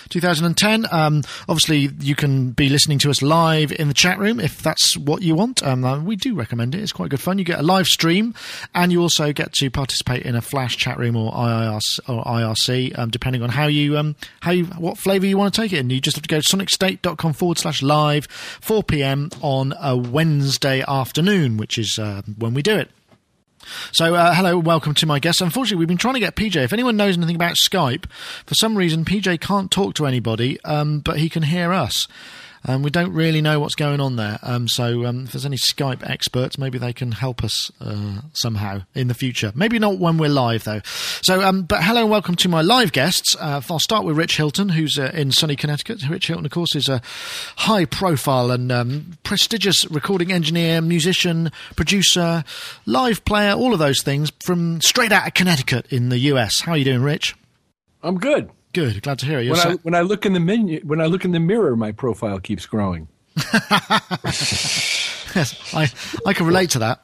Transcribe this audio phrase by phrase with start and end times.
[0.09, 0.85] 2010.
[0.91, 4.97] Um, obviously, you can be listening to us live in the chat room if that's
[4.97, 5.63] what you want.
[5.63, 6.81] Um, uh, we do recommend it.
[6.81, 7.37] It's quite good fun.
[7.37, 8.33] You get a live stream,
[8.73, 12.97] and you also get to participate in a flash chat room or IRC, or IRC
[12.97, 15.79] um, depending on how you um, how you what flavour you want to take it
[15.79, 15.89] in.
[15.89, 19.29] You just have to go to sonicstate.com forward slash live 4 p.m.
[19.41, 22.89] on a Wednesday afternoon, which is uh, when we do it.
[23.91, 25.41] So, uh, hello, welcome to my guest.
[25.41, 26.55] Unfortunately, we've been trying to get PJ.
[26.55, 28.05] If anyone knows anything about Skype,
[28.45, 32.07] for some reason, PJ can't talk to anybody, um, but he can hear us.
[32.65, 34.39] Um, we don't really know what's going on there.
[34.41, 38.83] Um, so um, if there's any Skype experts, maybe they can help us uh, somehow
[38.95, 39.51] in the future.
[39.55, 40.81] Maybe not when we're live though.
[41.21, 43.35] So, um, but hello and welcome to my live guests.
[43.39, 46.07] Uh, I'll start with Rich Hilton, who's uh, in sunny Connecticut.
[46.07, 47.01] Rich Hilton, of course, is a
[47.57, 52.43] high-profile and um, prestigious recording engineer, musician, producer,
[52.85, 56.61] live player, all of those things from straight out of Connecticut in the US.
[56.61, 57.35] How are you doing, Rich?
[58.01, 58.49] I'm good.
[58.73, 59.01] Good.
[59.03, 59.49] Glad to hear it.
[59.49, 61.91] When I, when I look in the menu, when I look in the mirror, my
[61.91, 63.07] profile keeps growing.
[65.35, 65.89] yes, I,
[66.25, 67.01] I can relate to that.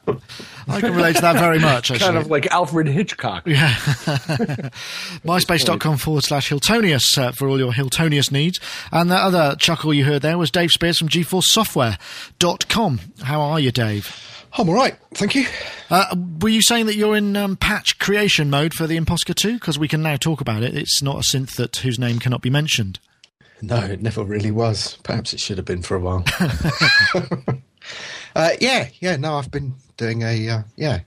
[0.68, 1.90] I can relate to that very much.
[1.90, 1.98] Actually.
[2.06, 3.46] kind of like Alfred Hitchcock.
[3.46, 3.74] Yeah.
[5.24, 8.60] MySpace.com forward slash Hiltonius uh, for all your Hiltonius needs.
[8.92, 13.00] And that other chuckle you heard there was Dave Spiers from GForceSoftware.com.
[13.22, 14.29] How are you, Dave?
[14.54, 15.46] I'm all right, thank you.
[15.90, 19.54] Uh, were you saying that you're in um, patch creation mode for the impOSCar 2?
[19.54, 20.76] Because we can now talk about it.
[20.76, 22.98] It's not a synth that whose name cannot be mentioned.
[23.62, 24.96] No, it never really was.
[25.02, 26.24] Perhaps it should have been for a while.
[28.34, 29.16] uh, yeah, yeah.
[29.16, 31.00] No, I've been doing a uh, yeah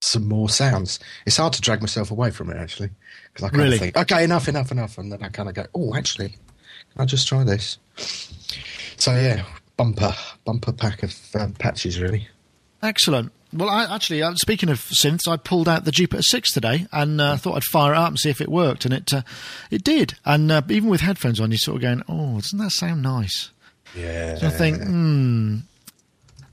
[0.00, 0.98] some more sounds.
[1.26, 2.90] It's hard to drag myself away from it actually
[3.32, 3.74] because I kind Really?
[3.76, 6.36] of think, okay, enough, enough, enough, and then I kind of go, oh, actually,
[6.96, 7.76] I'll just try this?
[8.96, 9.44] So yeah,
[9.76, 12.28] bumper bumper pack of um, patches really.
[12.82, 13.32] Excellent.
[13.52, 17.20] Well, I, actually, uh, speaking of synths, I pulled out the Jupiter 6 today and
[17.20, 19.22] uh, thought I'd fire it up and see if it worked, and it uh,
[19.70, 20.14] it did.
[20.24, 23.50] And uh, even with headphones on, you're sort of going, "Oh, doesn't that sound nice?"
[23.96, 24.36] Yeah.
[24.36, 25.56] So I think, hmm,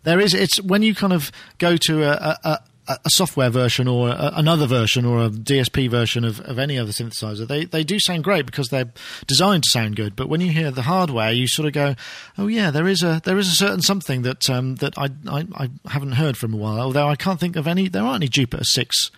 [0.03, 0.33] there is.
[0.33, 4.31] It's when you kind of go to a, a, a, a software version or a,
[4.35, 8.23] another version or a DSP version of, of any other synthesizer, they they do sound
[8.23, 8.91] great because they're
[9.27, 10.15] designed to sound good.
[10.15, 11.95] But when you hear the hardware, you sort of go,
[12.37, 15.45] "Oh yeah, there is a there is a certain something that um, that I, I
[15.55, 17.87] I haven't heard from a while." Although I can't think of any.
[17.89, 19.11] There aren't any Jupiter six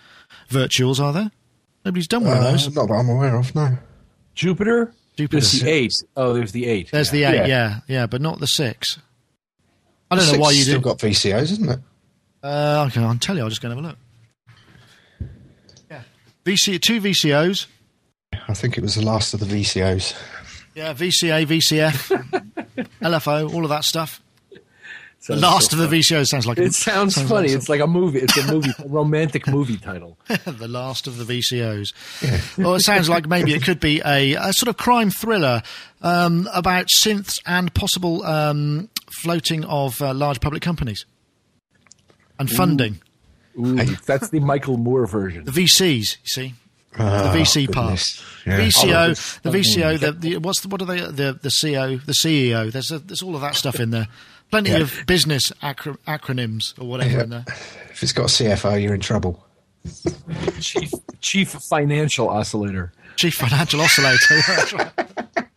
[0.50, 1.32] virtuals, are there?
[1.86, 2.76] Nobody's done one of Uh, those.
[2.76, 3.54] not that I'm aware of.
[3.56, 3.78] No.
[4.36, 4.94] Jupiter.
[5.18, 5.40] Jupiter.
[5.42, 5.94] There's the eight.
[6.16, 6.90] Oh, there's the eight.
[6.92, 7.80] There's the eight, yeah.
[7.88, 9.00] yeah, but not the six.
[10.12, 10.84] I don't know Six why you still did.
[10.84, 11.80] got VCOs, isn't it?
[12.44, 13.44] Uh, okay, I'll tell you.
[13.44, 15.30] I'll just go and have a look.
[15.90, 16.02] Yeah,
[16.46, 17.68] VC two VCOs.
[18.48, 20.16] I think it was the last of the VCOs.
[20.76, 22.62] Yeah, VCA, VCF,
[23.02, 24.22] LFO, all of that stuff.
[25.28, 25.98] The last so of the.
[25.98, 27.48] VCOs sounds like It sounds, like funny.
[27.50, 28.20] some- It's like a movie.
[28.20, 30.18] It's a movie, a romantic movie title.
[30.46, 32.58] the last of the VCOs.
[32.58, 35.62] well, it sounds like maybe it could be a, a sort of crime thriller
[36.02, 41.06] um, about synths and possible um, floating of uh, large public companies
[42.40, 43.02] and funding.
[43.60, 45.44] Ooh, that's the Michael Moore version.
[45.44, 46.54] The VCs, you see.
[46.98, 48.22] Ah, the VC goodness.
[48.46, 48.66] part, Yeah.
[48.68, 51.00] VCO, the VCO, the, the what's the, what are they?
[51.02, 52.72] The the CO, the CEO.
[52.72, 54.08] There's a, there's all of that stuff in there.
[54.50, 54.78] Plenty Yeah.
[54.80, 57.46] of business acro- acronyms or whatever in there.
[57.92, 59.46] If it's got CFO, you're in trouble.
[60.60, 62.92] Chief Chief Financial Oscillator.
[63.18, 64.92] Chief Financial Oscillator.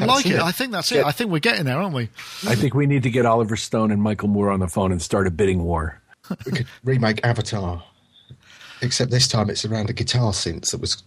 [0.00, 0.10] That's right.
[0.10, 0.36] I'm liking it.
[0.36, 0.42] it.
[0.42, 1.04] I think that's it.
[1.04, 2.08] I think we're getting there, aren't we?
[2.46, 5.00] I think we need to get Oliver Stone and Michael Moore on the phone and
[5.00, 6.00] start a bidding war.
[6.46, 7.82] We could remake Avatar.
[8.80, 11.02] Except this time it's around a guitar synth that was.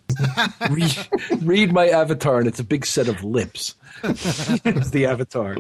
[0.72, 3.76] read, read my avatar, and it's a big set of lips.
[4.04, 5.58] it's the avatar.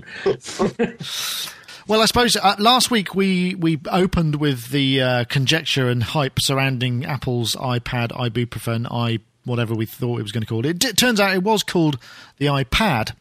[1.87, 6.41] Well, I suppose uh, last week we, we opened with the uh, conjecture and hype
[6.41, 10.83] surrounding Apple's iPad, ibuprofen, i whatever we thought it was going to call it.
[10.83, 11.97] It turns out it was called
[12.37, 13.13] the iPad,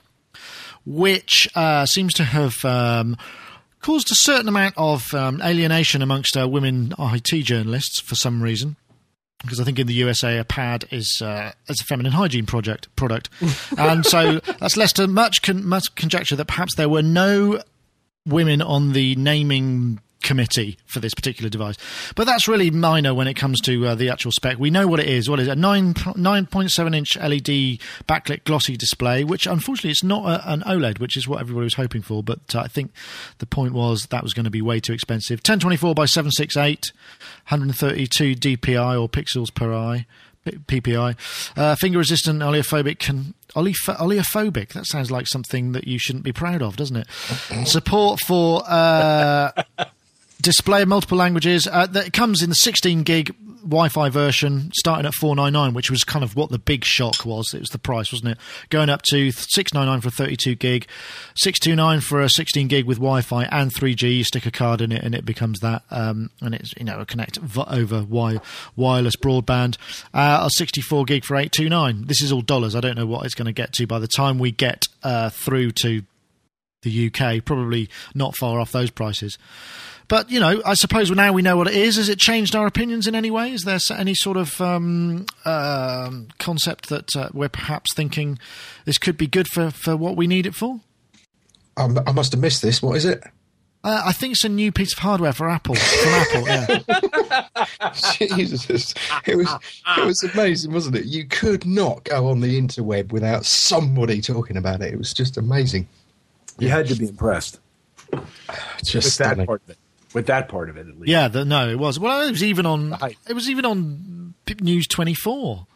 [0.85, 3.17] which uh, seems to have um,
[3.81, 8.77] caused a certain amount of um, alienation amongst uh, women IT journalists for some reason.
[9.43, 12.95] Because I think in the USA, a pad is uh, is a feminine hygiene project
[12.97, 13.29] product,
[13.79, 17.61] and so that's led to much con- much conjecture that perhaps there were no
[18.27, 21.77] women on the naming committee for this particular device.
[22.17, 24.59] But that's really minor when it comes to uh, the actual spec.
[24.59, 25.31] We know what it is.
[25.31, 25.53] What is it?
[25.53, 27.79] A 9, 9.7 inch LED
[28.09, 31.75] backlit glossy display, which unfortunately it's not a, an OLED, which is what everybody was
[31.75, 32.25] hoping for.
[32.25, 32.91] But uh, I think
[33.39, 35.39] the point was that was going to be way too expensive.
[35.39, 36.93] 1024 by 768,
[37.49, 40.07] 132 DPI or pixels per eye.
[40.47, 41.17] PPI.
[41.57, 43.35] Uh, finger resistant oleophobic can.
[43.57, 44.75] Olef- oleophobic.
[44.75, 47.07] That sounds like something that you shouldn't be proud of, doesn't it?
[47.67, 49.51] Support for uh,
[50.47, 51.67] display in multiple languages.
[51.67, 56.23] Uh, that comes in the 16 gig Wi-Fi version, starting at 499, which was kind
[56.23, 57.53] of what the big shock was.
[57.53, 58.39] It was the price, wasn't it?
[58.71, 60.87] Going up to 699 for a 32 gig,
[61.35, 64.19] 629 for a 16 gig with Wi-Fi and 3G.
[64.19, 67.01] You stick a card in it, and it becomes that, um, and it's you know
[67.01, 68.41] a connect over wi-
[68.77, 69.77] wireless broadband.
[70.15, 72.07] Uh, a 64 gig for 829.
[72.07, 72.77] This is all dollars.
[72.77, 75.31] I don't know what it's going to get to by the time we get uh,
[75.31, 76.03] through to
[76.83, 77.45] the UK.
[77.45, 79.39] Probably not far off those prices.
[80.09, 81.97] But you know, I suppose now we know what it is.
[81.97, 83.53] Has it changed our opinions in any way?
[83.53, 88.39] Is there any sort of um, um concept that uh, we're perhaps thinking
[88.85, 90.81] this could be good for, for what we need it for?
[91.77, 92.81] Um, I must have missed this.
[92.83, 93.23] What is it?
[93.85, 95.77] Uh, I think it's a new piece of hardware for Apple.
[95.77, 97.93] From Apple, yeah.
[98.27, 98.95] Jesus,
[99.27, 99.49] it was
[99.99, 101.05] it was amazing, wasn't it?
[101.05, 104.93] You could not go on the interweb without somebody talking about it.
[104.93, 105.87] It was just amazing.
[106.59, 107.61] You had to be impressed
[108.85, 109.79] Just with that part of it.
[110.17, 111.09] With that part of it, at least.
[111.09, 111.99] Yeah, the, no, it was.
[112.01, 112.97] Well, it was even on.
[113.29, 115.67] It was even on P- News Twenty Four.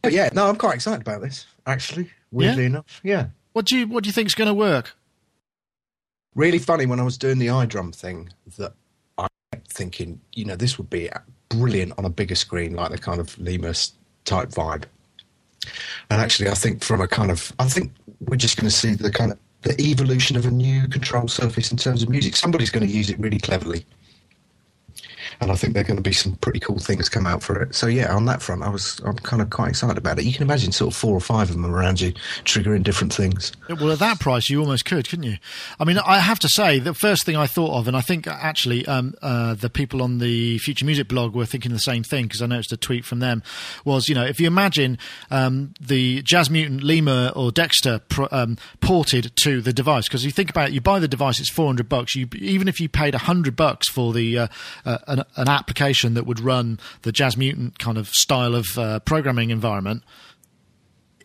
[0.00, 1.44] But oh, yeah, no, I'm quite excited about this.
[1.66, 2.66] Actually, weirdly Yeah?
[2.68, 3.26] enough, yeah.
[3.52, 4.96] What do you What do you think's going to work?
[6.36, 8.74] Really funny when I was doing the iDrum thing that
[9.18, 11.10] I kept thinking, you know, this would be
[11.48, 13.74] brilliant on a bigger screen, like the kind of Lemur
[14.24, 14.84] type vibe.
[16.08, 18.94] And actually, I think from a kind of, I think we're just going to see
[18.94, 22.36] the kind of the evolution of a new control surface in terms of music.
[22.36, 23.84] Somebody's going to use it really cleverly.
[25.40, 27.62] And I think there are going to be some pretty cool things come out for
[27.62, 27.74] it.
[27.74, 30.24] So yeah, on that front, I was I'm kind of quite excited about it.
[30.24, 32.12] You can imagine sort of four or five of them around you,
[32.44, 33.52] triggering different things.
[33.68, 35.36] Well, at that price, you almost could, couldn't you?
[35.78, 38.26] I mean, I have to say, the first thing I thought of, and I think
[38.26, 42.24] actually um, uh, the people on the Future Music blog were thinking the same thing
[42.24, 43.42] because I noticed a tweet from them
[43.84, 44.98] was, you know, if you imagine
[45.30, 50.30] um, the Jazz Mutant, Lemur, or Dexter pr- um, ported to the device, because you
[50.30, 52.14] think about it, you buy the device, it's 400 bucks.
[52.14, 54.48] You, even if you paid 100 bucks for the uh,
[54.84, 59.00] uh, an, an application that would run the Jazz Mutant kind of style of uh,
[59.00, 60.02] programming environment,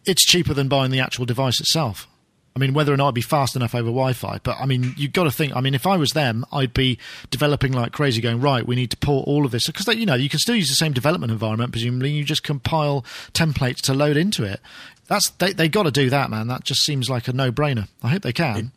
[0.06, 2.08] it's cheaper than buying the actual device itself.
[2.56, 5.12] I mean, whether or not it'd be fast enough over Wi-Fi, but I mean, you've
[5.12, 5.54] got to think.
[5.54, 6.98] I mean, if I was them, I'd be
[7.30, 8.66] developing like crazy, going right.
[8.66, 10.76] We need to port all of this because you know you can still use the
[10.76, 11.74] same development environment.
[11.74, 13.04] Presumably, you just compile
[13.34, 14.62] templates to load into it.
[15.08, 16.48] That's they they got to do that, man.
[16.48, 17.90] That just seems like a no-brainer.
[18.02, 18.72] I hope they can.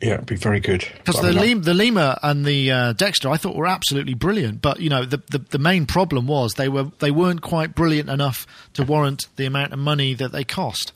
[0.00, 0.86] Yeah, it'd be very good.
[0.98, 4.60] Because the, Lemur, the Lemur and the uh, Dexter, I thought were absolutely brilliant.
[4.60, 8.10] But you know, the, the the main problem was they were they weren't quite brilliant
[8.10, 10.92] enough to warrant the amount of money that they cost.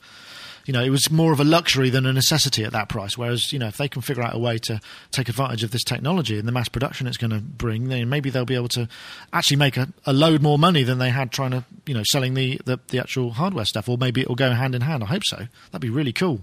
[0.67, 3.17] You know, it was more of a luxury than a necessity at that price.
[3.17, 5.83] Whereas, you know, if they can figure out a way to take advantage of this
[5.83, 8.87] technology and the mass production it's going to bring, then maybe they'll be able to
[9.33, 12.35] actually make a, a load more money than they had trying to, you know, selling
[12.35, 13.89] the, the, the actual hardware stuff.
[13.89, 15.03] Or maybe it'll go hand in hand.
[15.03, 15.47] I hope so.
[15.71, 16.41] That'd be really cool.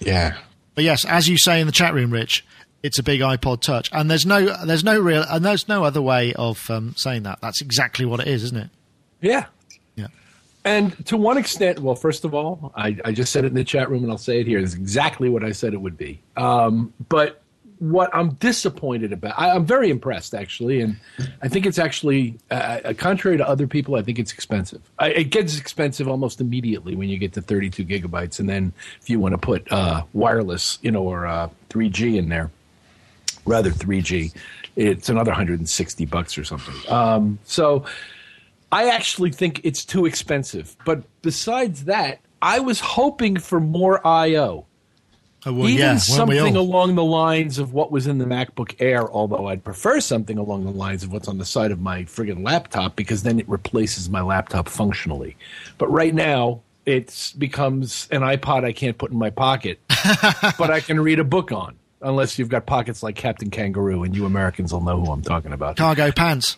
[0.00, 0.36] yeah,
[0.76, 2.44] But yes, as you say in the chat room, Rich,
[2.82, 6.02] it's a big iPod Touch, and there's no, there's no real, and there's no other
[6.02, 7.40] way of um, saying that.
[7.40, 8.70] That's exactly what it is, isn't it?
[9.22, 9.46] Yeah.
[9.96, 10.08] Yeah.
[10.64, 13.64] And to one extent, well, first of all, I, I just said it in the
[13.64, 14.58] chat room and I'll say it here.
[14.58, 16.20] It's exactly what I said it would be.
[16.36, 17.42] Um, but
[17.78, 20.80] what I'm disappointed about, I, I'm very impressed actually.
[20.80, 20.96] And
[21.42, 24.80] I think it's actually, uh, uh, contrary to other people, I think it's expensive.
[24.98, 28.38] I, it gets expensive almost immediately when you get to 32 gigabytes.
[28.38, 32.28] And then if you want to put uh, wireless, you know, or uh, 3G in
[32.28, 32.50] there,
[33.44, 34.34] rather 3G,
[34.76, 36.74] it's another 160 bucks or something.
[36.92, 37.84] Um, so
[38.70, 40.76] I actually think it's too expensive.
[40.84, 44.66] But besides that, I was hoping for more I/O.
[45.46, 49.08] Oh, well, Even yeah, something along the lines of what was in the MacBook Air,
[49.08, 52.44] although I'd prefer something along the lines of what's on the side of my friggin'
[52.44, 55.36] laptop because then it replaces my laptop functionally.
[55.78, 59.78] But right now, it becomes an iPod I can't put in my pocket,
[60.58, 61.76] but I can read a book on.
[62.02, 65.52] Unless you've got pockets like Captain Kangaroo, and you Americans will know who I'm talking
[65.52, 65.76] about.
[65.76, 66.56] Cargo pants.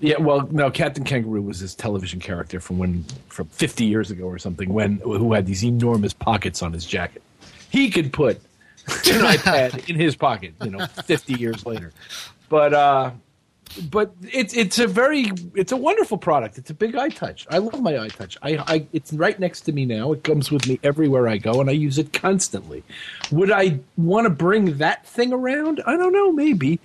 [0.00, 4.24] Yeah, well, no, Captain Kangaroo was this television character from when, from 50 years ago
[4.24, 7.22] or something, when who had these enormous pockets on his jacket.
[7.70, 8.36] He could put
[8.86, 11.92] an iPad in his pocket, you know, 50 years later.
[12.48, 13.10] But uh,
[13.90, 16.58] but it's it's a very it's a wonderful product.
[16.58, 17.46] It's a big iTouch.
[17.50, 18.36] I love my iTouch.
[18.42, 20.12] I, I it's right next to me now.
[20.12, 22.82] It comes with me everywhere I go, and I use it constantly.
[23.30, 25.80] Would I want to bring that thing around?
[25.86, 26.32] I don't know.
[26.32, 26.80] Maybe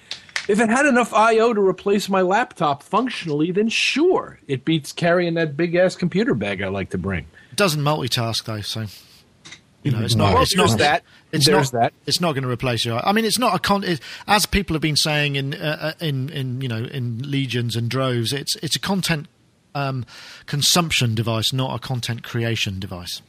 [0.48, 5.34] if it had enough I/O to replace my laptop functionally, then sure, it beats carrying
[5.36, 7.26] that big ass computer bag I like to bring.
[7.52, 8.86] It doesn't multitask though, so
[9.86, 10.34] you know it's not.
[10.34, 11.04] Well, it's not that.
[11.32, 11.94] It's There's not, that.
[12.08, 13.06] It's not going to replace your.
[13.08, 13.84] I mean, it's not a con.
[13.84, 17.76] It, as people have been saying in uh, uh, in in you know in legions
[17.76, 19.28] and droves, it's it's a content
[19.76, 20.04] um,
[20.48, 23.22] consumption device, not a content creation device.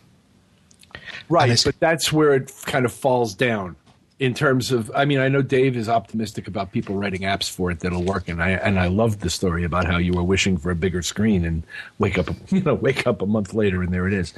[1.29, 3.77] Right, but that's where it kind of falls down
[4.19, 4.91] in terms of.
[4.95, 8.29] I mean, I know Dave is optimistic about people writing apps for it that'll work,
[8.29, 11.03] and I and I love the story about how you were wishing for a bigger
[11.03, 11.65] screen and
[11.99, 14.33] wake up, you know, wake up a month later and there it is.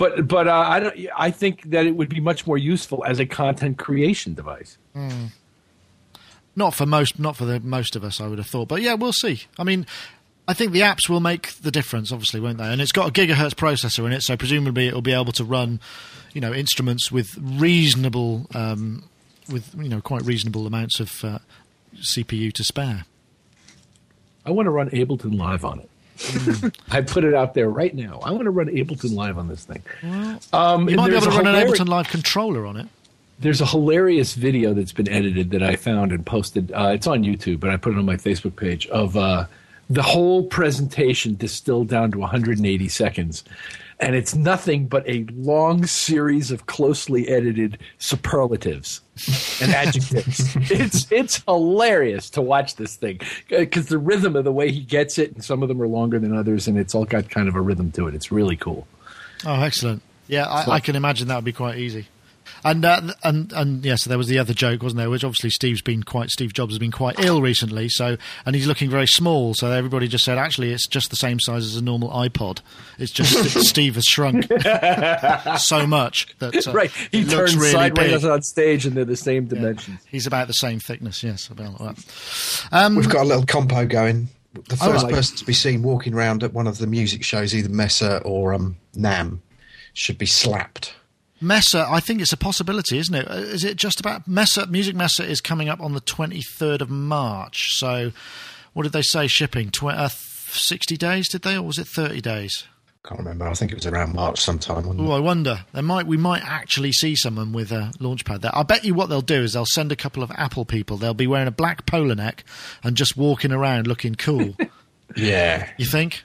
[0.00, 0.96] But but uh, I don't.
[1.14, 4.78] I think that it would be much more useful as a content creation device.
[4.96, 5.32] Mm.
[6.56, 8.66] Not for most, not for the most of us, I would have thought.
[8.66, 9.42] But yeah, we'll see.
[9.58, 9.86] I mean,
[10.48, 12.64] I think the apps will make the difference, obviously, won't they?
[12.64, 15.44] And it's got a gigahertz processor in it, so presumably it will be able to
[15.44, 15.80] run,
[16.32, 19.04] you know, instruments with reasonable, um,
[19.52, 21.38] with you know, quite reasonable amounts of uh,
[21.98, 23.04] CPU to spare.
[24.46, 25.90] I want to run Ableton Live on it.
[26.20, 26.74] Mm.
[26.90, 28.20] I put it out there right now.
[28.22, 29.82] I want to run Ableton Live on this thing.
[30.02, 32.86] Well, um, you might be able to run an Ableton Live controller on it.
[33.38, 36.72] There's a hilarious video that's been edited that I found and posted.
[36.72, 39.46] Uh, it's on YouTube, but I put it on my Facebook page of uh,
[39.88, 43.42] the whole presentation distilled down to 180 seconds.
[44.00, 49.02] And it's nothing but a long series of closely edited superlatives
[49.60, 50.56] and adjectives.
[50.70, 55.18] it's it's hilarious to watch this thing because the rhythm of the way he gets
[55.18, 57.54] it, and some of them are longer than others, and it's all got kind of
[57.56, 58.14] a rhythm to it.
[58.14, 58.86] It's really cool.
[59.44, 60.02] Oh, excellent!
[60.28, 62.06] Yeah, I, I can imagine that would be quite easy.
[62.64, 65.10] And uh, and and yes, yeah, so there was the other joke, wasn't there?
[65.10, 68.66] Which obviously Steve's been quite Steve Jobs has been quite ill recently, so and he's
[68.66, 69.54] looking very small.
[69.54, 72.60] So everybody just said, actually, it's just the same size as a normal iPod.
[72.98, 74.44] It's just Steve has shrunk
[75.58, 76.90] so much that uh, right.
[77.10, 78.30] He turns really sideways big.
[78.30, 80.00] on stage, and they're the same dimensions.
[80.04, 80.10] Yeah.
[80.10, 81.22] He's about the same thickness.
[81.22, 82.66] Yes, about that.
[82.72, 84.28] Um, We've got a little compo going.
[84.52, 87.54] The first like, person to be seen walking around at one of the music shows,
[87.54, 89.38] either Messe or um, NAMM,
[89.94, 90.94] should be slapped.
[91.40, 93.26] Messe, I think it's a possibility, isn't it?
[93.28, 94.66] Uh, it just about Messe?
[94.68, 97.78] Music Messe is coming up on the 23rd of March.
[97.78, 98.12] So,
[98.74, 99.70] what did they say shipping?
[99.70, 101.56] Tw- uh, 60 days, did they?
[101.56, 102.64] Or was it 30 days?
[103.02, 103.46] Can't remember.
[103.46, 105.00] I think it was around March sometime.
[105.00, 105.64] Oh, I wonder.
[105.72, 106.06] They might.
[106.06, 108.54] We might actually see someone with a launchpad there.
[108.54, 110.98] I bet you what they'll do is they'll send a couple of Apple people.
[110.98, 112.44] They'll be wearing a black polo neck
[112.84, 114.54] and just walking around looking cool.
[115.16, 115.70] yeah.
[115.78, 116.24] You think?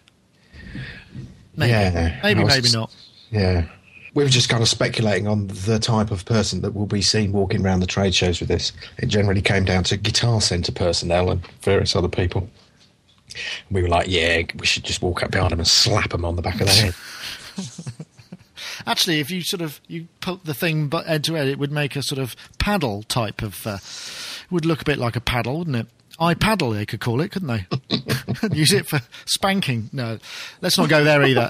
[1.55, 1.71] Maybe.
[1.71, 2.19] Yeah.
[2.21, 2.43] Maybe.
[2.43, 2.93] Maybe not.
[3.31, 3.67] Yeah
[4.15, 7.33] we were just kind of speculating on the type of person that will be seen
[7.33, 8.71] walking around the trade shows with this.
[8.97, 12.49] It generally came down to Guitar Center personnel and various other people.
[13.69, 16.37] We were like, yeah, we should just walk up behind them and slap them on
[16.37, 16.95] the back of the head.
[18.87, 21.97] Actually, if you sort of you put the thing end to end, it would make
[21.97, 23.67] a sort of paddle type of.
[23.67, 23.77] Uh,
[24.51, 25.87] would look a bit like a paddle, wouldn't it?
[26.19, 27.67] iPaddle, they could call it, couldn't they?
[28.55, 29.89] Use it for spanking.
[29.91, 30.19] No,
[30.61, 31.49] let's not go there either.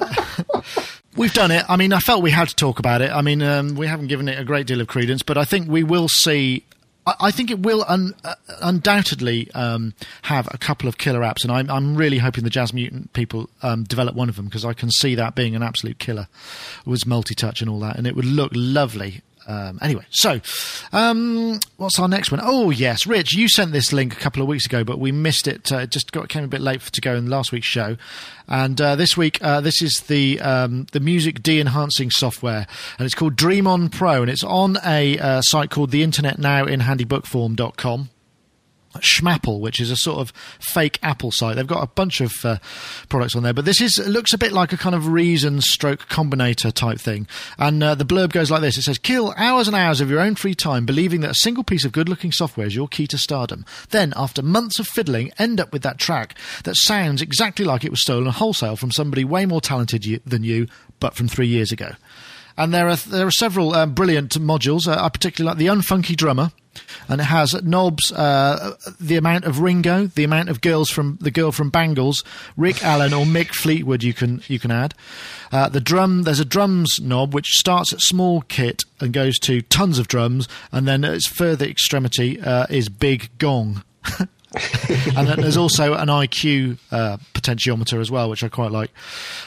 [1.15, 1.63] We've done it.
[1.69, 3.11] I mean, I felt we had to talk about it.
[3.11, 5.69] I mean, um, we haven't given it a great deal of credence, but I think
[5.69, 6.65] we will see.
[7.07, 9.93] I, think it will un, uh, undoubtedly um,
[10.23, 13.47] have a couple of killer apps, and I'm, I'm really hoping the Jazz Mutant people
[13.61, 16.27] um, develop one of them because I can see that being an absolute killer
[16.83, 20.41] with multi-touch and all that, and it would look lovely um, anyway, so
[20.91, 22.39] um, what's our next one?
[22.43, 25.47] Oh yes, Rich, you sent this link a couple of weeks ago, but we missed
[25.47, 25.71] it.
[25.71, 27.97] Uh, it just got came a bit late for, to go in last week's show,
[28.47, 32.65] and uh, this week uh, this is the um, the music de-enhancing software,
[32.97, 36.39] and it's called Dream On Pro, and it's on a uh, site called the Internet
[36.39, 38.09] Now in handybookform.com.
[39.01, 41.55] Schmapple, which is a sort of fake Apple site.
[41.55, 42.57] They've got a bunch of uh,
[43.09, 46.07] products on there, but this is looks a bit like a kind of reason stroke
[46.07, 47.27] combinator type thing.
[47.57, 50.19] And uh, the blurb goes like this: It says, "Kill hours and hours of your
[50.19, 53.17] own free time believing that a single piece of good-looking software is your key to
[53.17, 53.65] stardom.
[53.89, 57.91] Then, after months of fiddling, end up with that track that sounds exactly like it
[57.91, 60.67] was stolen wholesale from somebody way more talented you, than you,
[60.99, 61.95] but from three years ago."
[62.57, 64.87] And there are there are several um, brilliant modules.
[64.87, 66.51] Uh, I particularly like the Unfunky Drummer
[67.07, 71.31] and it has knobs uh, the amount of Ringo, the amount of girls from the
[71.31, 72.23] girl from Bangles,
[72.57, 74.03] Rick Allen or Mick Fleetwood.
[74.03, 74.93] You can you can add
[75.51, 76.23] uh, the drum.
[76.23, 80.47] There's a drums knob which starts at small kit and goes to tons of drums,
[80.71, 83.83] and then its further extremity uh, is big gong.
[84.19, 88.91] and then there's also an IQ uh, potentiometer as well, which I quite like.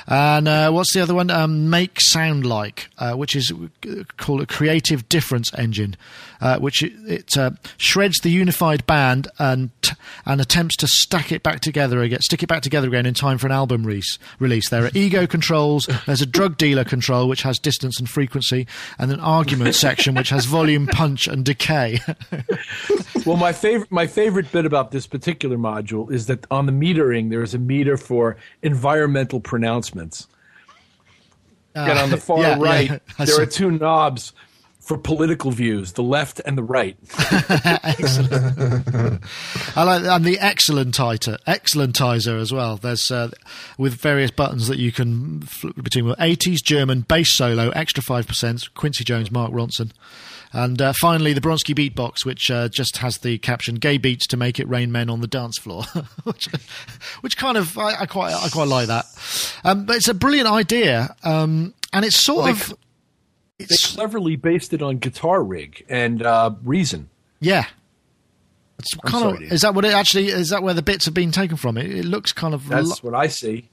[0.06, 1.30] And uh, what's the other one?
[1.30, 3.52] Um, Make Sound Like, uh, which is
[4.16, 5.96] called a creative difference engine,
[6.40, 9.70] uh, which it, it uh, shreds the unified band and
[10.26, 13.38] and attempts to stack it back together again, stick it back together again in time
[13.38, 14.18] for an album release.
[14.38, 14.68] Release.
[14.68, 15.88] There are ego controls.
[16.06, 18.66] There's a drug dealer control which has distance and frequency,
[18.98, 22.00] and an argument section which has volume, punch, and decay.
[23.26, 27.30] well, my favorite my favorite bit about this particular module is that on the metering
[27.30, 30.26] there is a meter for environmental pronouncements.
[31.74, 33.24] Uh, and on the far yeah, right, yeah.
[33.24, 34.32] there are two knobs
[34.80, 36.96] for political views, the left and the right.
[37.84, 39.22] Excellent.
[39.76, 42.78] I like and the excellentizer, excellentizer as well.
[42.78, 43.30] There's uh,
[43.76, 48.74] with various buttons that you can flip between 80s German bass solo, extra five percent.
[48.74, 49.92] Quincy Jones, Mark Ronson.
[50.52, 54.36] And uh, finally, the Bronski beatbox, which uh, just has the caption "Gay beats to
[54.36, 55.84] make it rain men on the dance floor,"
[56.24, 56.48] which,
[57.20, 59.04] which kind of I, I, quite I quite like that.
[59.64, 62.74] Um, but it's a brilliant idea, um, and it's sort Well, of
[63.58, 67.10] They cleverly based it on Guitar Rig and uh, Reason.
[67.40, 67.66] yeah.
[68.80, 71.12] It's kind sorry, of is that what it actually is that where the bits have
[71.14, 71.76] been taken from?
[71.76, 73.68] It, it looks kind of lo- That's what I see.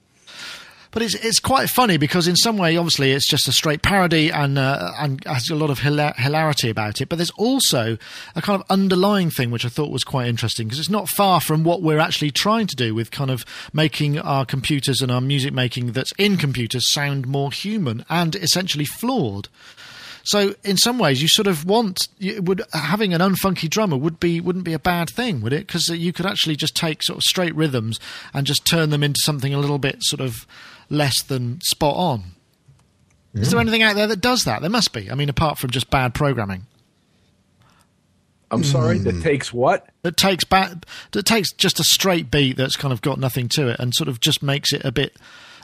[0.96, 4.32] But it's it's quite funny because in some way, obviously, it's just a straight parody
[4.32, 7.10] and uh, and has a lot of hila- hilarity about it.
[7.10, 7.98] But there's also
[8.34, 11.42] a kind of underlying thing which I thought was quite interesting because it's not far
[11.42, 15.20] from what we're actually trying to do with kind of making our computers and our
[15.20, 19.50] music making that's in computers sound more human and essentially flawed.
[20.24, 22.08] So in some ways, you sort of want
[22.40, 25.68] would having an unfunky drummer would be wouldn't be a bad thing, would it?
[25.68, 28.00] Because you could actually just take sort of straight rhythms
[28.34, 30.48] and just turn them into something a little bit sort of
[30.90, 32.24] less than spot on.
[33.34, 34.62] Is there anything out there that does that?
[34.62, 35.12] There must be.
[35.12, 36.68] I mean, apart from just bad programming,
[38.50, 39.00] I'm sorry.
[39.00, 39.22] That hmm.
[39.22, 39.90] takes what?
[40.04, 43.68] that takes bad that takes just a straight beat that's kind of got nothing to
[43.68, 45.16] it and sort of just makes it a bit.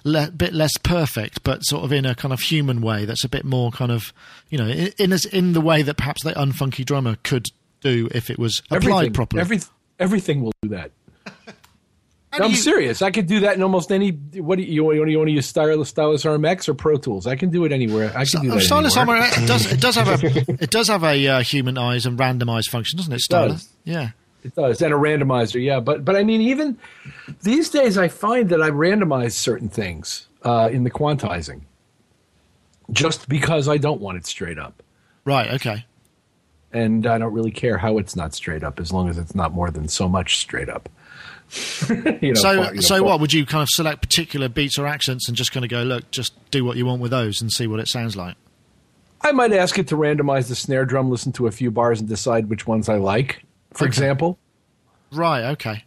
[0.03, 3.29] Le- bit less perfect, but sort of in a kind of human way that's a
[3.29, 4.11] bit more kind of,
[4.49, 7.45] you know, in in, in the way that perhaps the unfunky drummer could
[7.81, 9.41] do if it was applied everything, properly.
[9.41, 9.59] Every,
[9.99, 10.89] everything will do that.
[12.39, 13.01] No, I'm you- serious.
[13.01, 14.11] I could do that in almost any.
[14.11, 17.27] What do you, you, want, you want to use Stylus, Stylus RMX or Pro Tools?
[17.27, 18.11] I can do it anywhere.
[18.15, 18.61] I can do that.
[18.61, 20.27] Stylus it does it does have a
[20.63, 23.19] it does have a uh, humanized and randomized function, doesn't it?
[23.21, 23.69] Stylus, does.
[23.83, 24.09] yeah.
[24.43, 25.79] It does, and a randomizer, yeah.
[25.81, 26.77] But but I mean, even
[27.43, 31.61] these days, I find that I randomize certain things uh, in the quantizing,
[32.91, 34.81] just because I don't want it straight up,
[35.25, 35.51] Right.
[35.51, 35.85] Okay.
[36.73, 39.53] and I don't really care how it's not straight up, as long as it's not
[39.53, 40.89] more than so much straight up.
[42.21, 44.47] you know, So far- you know, so far- what would you kind of select particular
[44.49, 47.11] beats or accents and just kind of go look, just do what you want with
[47.11, 48.35] those and see what it sounds like.
[49.21, 52.09] I might ask it to randomize the snare drum, listen to a few bars, and
[52.09, 53.43] decide which ones I like.
[53.73, 53.89] For Okay.
[53.89, 54.37] example,
[55.11, 55.43] Right.
[55.51, 55.83] Okay.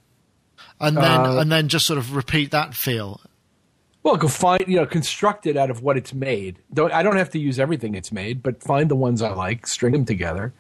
[0.81, 3.21] And then Uh, and then just sort of repeat that feel.
[4.03, 6.59] well, go find you know construct it out of what it's made.
[6.73, 9.67] Don't I don't have to use everything it's made, but find the ones I like,
[9.67, 10.53] string them together.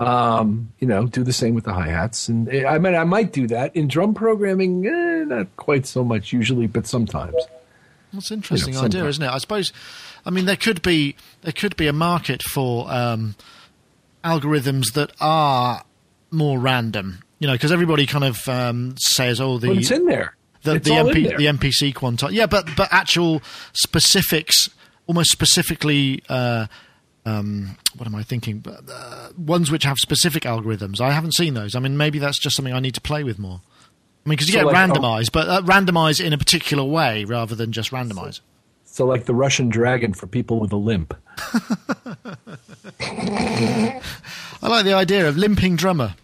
[0.00, 3.04] Um, you know, do the same with the hi hats, and eh, I mean, I
[3.04, 4.86] might do that in drum programming.
[4.86, 7.34] Eh, not quite so much usually, but sometimes.
[8.12, 9.28] That's an interesting You know, idea, isn't it?
[9.28, 9.72] I suppose.
[10.24, 13.34] I mean, there could be there could be a market for um,
[14.24, 15.84] algorithms that are
[16.30, 17.22] more random.
[17.38, 20.34] You know, because everybody kind of um, says, "Oh, the But it's in there.
[20.62, 22.32] the, the, MP, the MPC quantize.
[22.32, 23.42] Yeah, but but actual
[23.74, 24.70] specifics,
[25.06, 26.22] almost specifically.
[26.28, 26.66] Uh,
[27.26, 28.58] um, what am I thinking?
[28.60, 31.00] But, Uh, ones which have specific algorithms.
[31.00, 31.74] I haven't seen those.
[31.74, 33.60] I mean, maybe that's just something I need to play with more.
[34.24, 34.94] I mean, because you So get like- oh.
[34.94, 38.40] randomized, but uh, randomize in a particular way rather than just randomize.
[38.84, 41.14] so, like the Russian dragon for people with a limp.
[44.62, 46.14] I like the idea of limping drummer.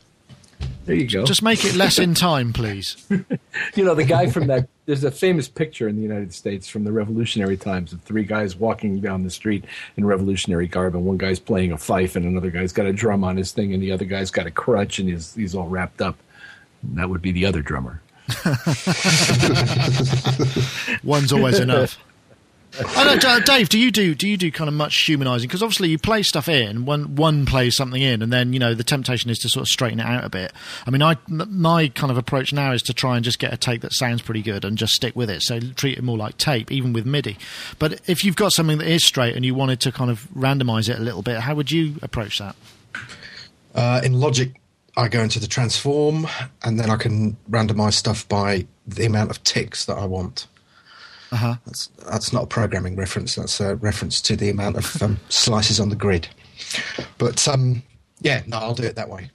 [0.87, 1.25] There you go.
[1.25, 2.97] Just make it less in time, please.
[3.75, 6.85] you know the guy from that there's a famous picture in the united states from
[6.85, 9.65] the revolutionary times of three guys walking down the street
[9.97, 13.25] in revolutionary garb and one guy's playing a fife and another guy's got a drum
[13.25, 16.01] on his thing and the other guy's got a crutch and he's, he's all wrapped
[16.01, 16.17] up
[16.83, 18.01] And that would be the other drummer
[21.05, 21.97] One's always enough.
[22.79, 25.49] Don't, uh, Dave, do you do do you do kind of much humanising?
[25.49, 28.75] Because obviously you play stuff in, one one plays something in, and then you know
[28.75, 30.53] the temptation is to sort of straighten it out a bit.
[30.87, 33.57] I mean, I my kind of approach now is to try and just get a
[33.57, 35.43] take that sounds pretty good and just stick with it.
[35.43, 37.39] So treat it more like tape, even with MIDI.
[37.79, 40.89] But if you've got something that is straight and you wanted to kind of randomise
[40.89, 42.57] it a little bit, how would you approach that?
[43.75, 44.55] Uh, in Logic,
[44.97, 46.27] I go into the transform,
[46.65, 50.47] and then I can randomize stuff by the amount of ticks that I want.
[51.37, 51.57] Uh-huh.
[51.67, 53.35] That's that's not a programming reference.
[53.35, 56.29] That's a reference to the amount of um, slices on the grid.
[57.19, 57.83] But um,
[58.23, 59.31] yeah, no, I'll do it that way.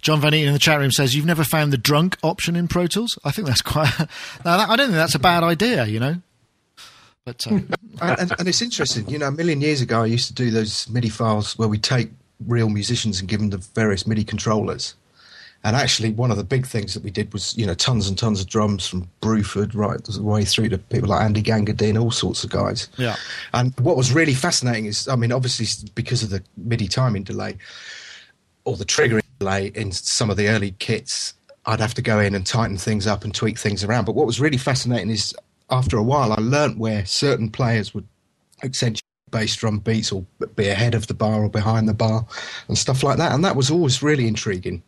[0.00, 2.66] John Van Eaton in the chat room says you've never found the drunk option in
[2.66, 3.16] Pro Tools.
[3.22, 3.96] I think that's quite.
[4.44, 6.16] now, that, I don't think that's a bad idea, you know.
[7.24, 9.08] But and, and, and it's interesting.
[9.08, 11.78] You know, a million years ago, I used to do those MIDI files where we
[11.78, 12.10] take
[12.44, 14.96] real musicians and give them the various MIDI controllers.
[15.64, 18.18] And actually, one of the big things that we did was, you know, tons and
[18.18, 22.10] tons of drums from Bruford right the way through to people like Andy Gangadeen, all
[22.10, 22.88] sorts of guys.
[22.96, 23.14] Yeah.
[23.52, 27.58] And what was really fascinating is, I mean, obviously because of the MIDI timing delay
[28.64, 32.34] or the triggering delay in some of the early kits, I'd have to go in
[32.34, 34.04] and tighten things up and tweak things around.
[34.04, 35.32] But what was really fascinating is
[35.70, 38.06] after a while, I learnt where certain players would
[38.64, 40.24] accentuate bass drum beats or
[40.56, 42.26] be ahead of the bar or behind the bar
[42.68, 43.32] and stuff like that.
[43.32, 44.82] And that was always really intriguing.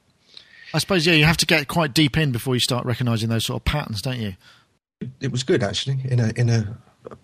[0.75, 3.47] I suppose, yeah, you have to get quite deep in before you start recognizing those
[3.47, 4.35] sort of patterns, don't you?
[5.21, 5.99] It was good actually.
[6.05, 6.77] In a in a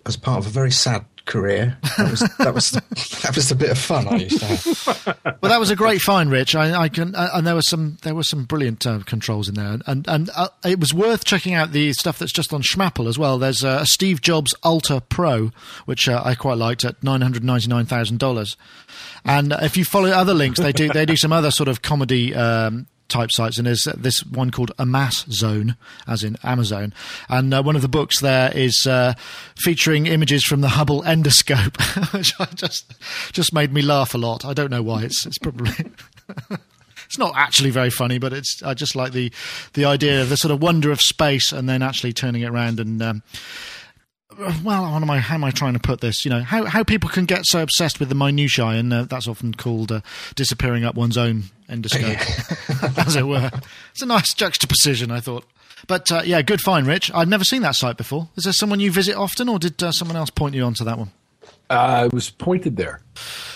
[0.06, 2.70] as part of a very sad career, that was that was
[3.22, 5.16] that was a bit of fun I used to have.
[5.40, 6.54] Well, that was a great find, Rich.
[6.54, 9.54] I, I can, uh, and there was some there were some brilliant uh, controls in
[9.54, 13.08] there, and and uh, it was worth checking out the stuff that's just on Schmapple
[13.08, 13.38] as well.
[13.38, 15.50] There's a Steve Jobs Alta Pro,
[15.86, 18.56] which uh, I quite liked at nine hundred ninety nine thousand dollars.
[19.24, 22.34] And if you follow other links, they do they do some other sort of comedy
[22.34, 26.94] um, type sites, and there's this one called Amass Zone, as in Amazon.
[27.28, 29.14] And uh, one of the books there is uh,
[29.56, 31.76] featuring images from the Hubble endoscope,
[32.12, 32.94] which just
[33.32, 34.44] just made me laugh a lot.
[34.44, 35.02] I don't know why.
[35.02, 35.72] It's it's probably.
[37.06, 39.32] It's not actually very funny, but it's I just like the
[39.72, 42.78] the idea of the sort of wonder of space, and then actually turning it around
[42.78, 43.22] and um,
[44.38, 46.24] well, how am I, how am I trying to put this?
[46.24, 49.28] You know, how, how people can get so obsessed with the minutiae, and uh, that's
[49.28, 50.00] often called uh,
[50.34, 53.50] disappearing up one's own endoscope, as it were.
[53.92, 55.44] It's a nice juxtaposition, I thought.
[55.86, 57.10] But uh, yeah, good find, Rich.
[57.14, 58.28] I've never seen that site before.
[58.36, 60.98] Is there someone you visit often, or did uh, someone else point you onto that
[60.98, 61.10] one?
[61.68, 63.00] Uh, it was pointed there.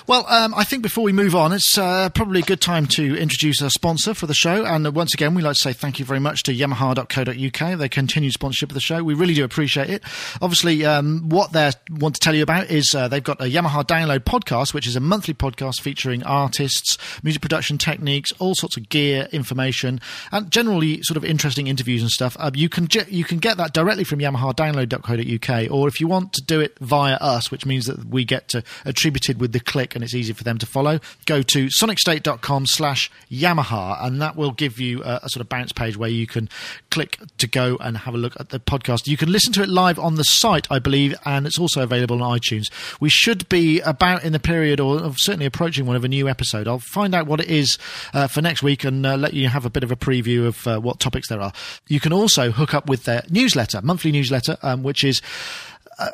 [0.07, 3.17] Well, um, I think before we move on, it's uh, probably a good time to
[3.17, 4.65] introduce a sponsor for the show.
[4.65, 7.79] And uh, once again, we'd like to say thank you very much to Yamaha.co.uk.
[7.79, 9.03] They continued sponsorship of the show.
[9.03, 10.03] We really do appreciate it.
[10.41, 13.85] Obviously, um, what they want to tell you about is uh, they've got a Yamaha
[13.85, 18.89] Download podcast, which is a monthly podcast featuring artists, music production techniques, all sorts of
[18.89, 20.01] gear information,
[20.33, 22.37] and generally sort of interesting interviews and stuff.
[22.39, 26.07] Uh, you can ge- you can get that directly from yamaha YamahaDownload.co.uk, or if you
[26.07, 29.61] want to do it via us, which means that we get to attributed with the
[29.61, 34.37] click and it's easy for them to follow, go to sonicstate.com slash Yamaha and that
[34.37, 36.51] will give you a, a, sort of bounce page where you can
[36.91, 39.07] click to go and have a look at the podcast.
[39.07, 42.21] You can listen to it live on the site, I believe, and it's also available
[42.23, 42.65] on iTunes.
[43.01, 46.67] We should be about in the period or certainly approaching one of a new episode.
[46.67, 47.79] I'll find out what it is
[48.13, 50.67] uh, for next week and uh, let you have a bit of a preview of
[50.67, 51.53] uh, what topics there are.
[51.87, 55.23] You can also hook up with their newsletter, monthly newsletter, um, which is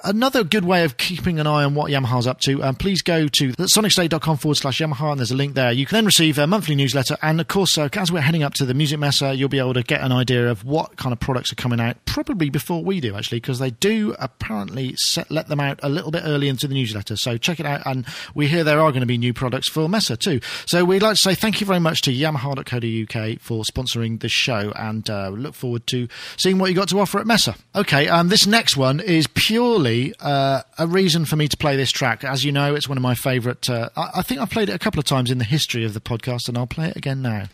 [0.05, 3.29] another good way of keeping an eye on what Yamaha's up to, um, please go
[3.29, 5.73] to sonicstate.com forward slash Yamaha, and there's a link there.
[5.73, 8.55] You can then receive a monthly newsletter, and of course, uh, as we're heading up
[8.55, 11.21] to the Music Messe, you'll be able to get an idea of what kind of
[11.21, 15.49] products are coming out, probably before we do, actually, because they do apparently set, let
[15.49, 17.17] them out a little bit early into the newsletter.
[17.17, 19.89] So check it out, and we hear there are going to be new products for
[19.89, 20.41] Messe too.
[20.67, 24.73] So we'd like to say thank you very much to Yamaha.co.uk for sponsoring this show,
[24.77, 27.51] and uh, look forward to seeing what you got to offer at Messe.
[27.75, 31.77] Okay, um, this next one is pure purely uh, a reason for me to play
[31.77, 32.25] this track.
[32.25, 33.71] As you know, it's one of my favourite.
[33.71, 35.95] Uh, I, I think I've played it a couple of times in the history of
[35.95, 37.45] the podcast, and I'll play it again now.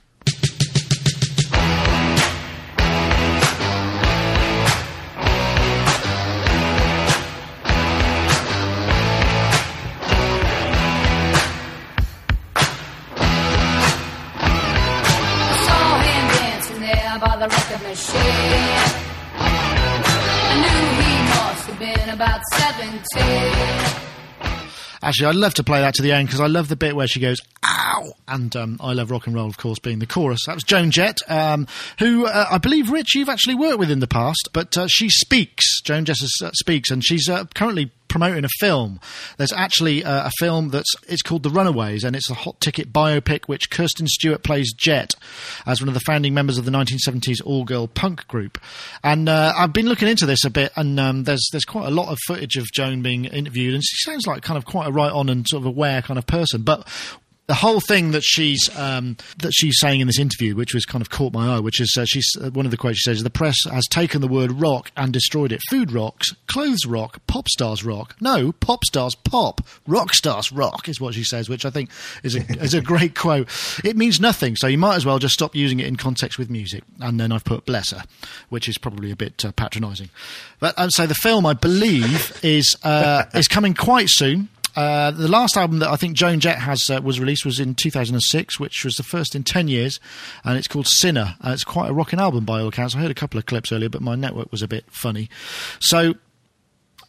[22.16, 23.02] About 17.
[25.02, 27.06] Actually, I'd love to play that to the end because I love the bit where
[27.06, 28.12] she goes, ow!
[28.26, 30.40] And um, I love rock and roll, of course, being the chorus.
[30.46, 31.66] That was Joan Jett, um,
[31.98, 35.10] who uh, I believe, Rich, you've actually worked with in the past, but uh, she
[35.10, 35.82] speaks.
[35.82, 38.98] Joan Jett uh, speaks, and she's uh, currently promoting a film.
[39.36, 42.90] There's actually uh, a film that's it's called The Runaways, and it's a hot ticket
[42.90, 45.14] biopic which Kirsten Stewart plays Jett
[45.66, 48.58] as one of the founding members of the 1970s all-girl punk group.
[49.04, 51.90] And uh, I've been looking into this a bit, and um, there's there's quite a
[51.90, 54.92] lot of footage of Joan being interviewed, and she sounds like kind of quite a
[54.92, 56.62] right on and sort of aware kind of person.
[56.62, 56.88] But
[57.46, 61.00] the whole thing that she's um, that she's saying in this interview, which was kind
[61.00, 63.22] of caught my eye, which is uh, she's uh, one of the quotes she says:
[63.22, 65.60] "The press has taken the word rock and destroyed it.
[65.70, 68.16] Food rocks, clothes rock, pop stars rock.
[68.20, 71.90] No, pop stars pop, rock stars rock." Is what she says, which I think
[72.24, 73.48] is a is a great quote.
[73.84, 76.50] It means nothing, so you might as well just stop using it in context with
[76.50, 76.82] music.
[77.00, 78.02] And then I've put "bless her,"
[78.48, 80.10] which is probably a bit uh, patronising.
[80.58, 84.48] But and so the film, I believe, is uh, is coming quite soon.
[84.76, 87.74] Uh, the last album that I think Joan Jett has uh, was released was in
[87.74, 89.98] 2006, which was the first in 10 years,
[90.44, 91.36] and it's called Sinner.
[91.42, 92.94] Uh, it's quite a rocking album by all accounts.
[92.94, 95.30] I heard a couple of clips earlier, but my network was a bit funny.
[95.80, 96.14] So,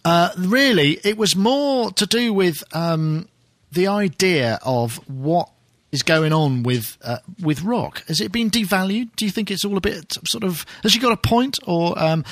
[0.05, 3.27] uh, really, it was more to do with um,
[3.73, 5.49] the idea of what
[5.91, 8.03] is going on with uh, with rock?
[8.07, 9.09] Has it been devalued?
[9.15, 10.65] Do you think it's all a bit sort of?
[10.83, 12.23] Has she got a point, or um,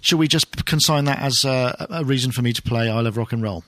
[0.00, 3.16] should we just consign that as a, a reason for me to play "I Love
[3.16, 3.64] Rock and Roll"?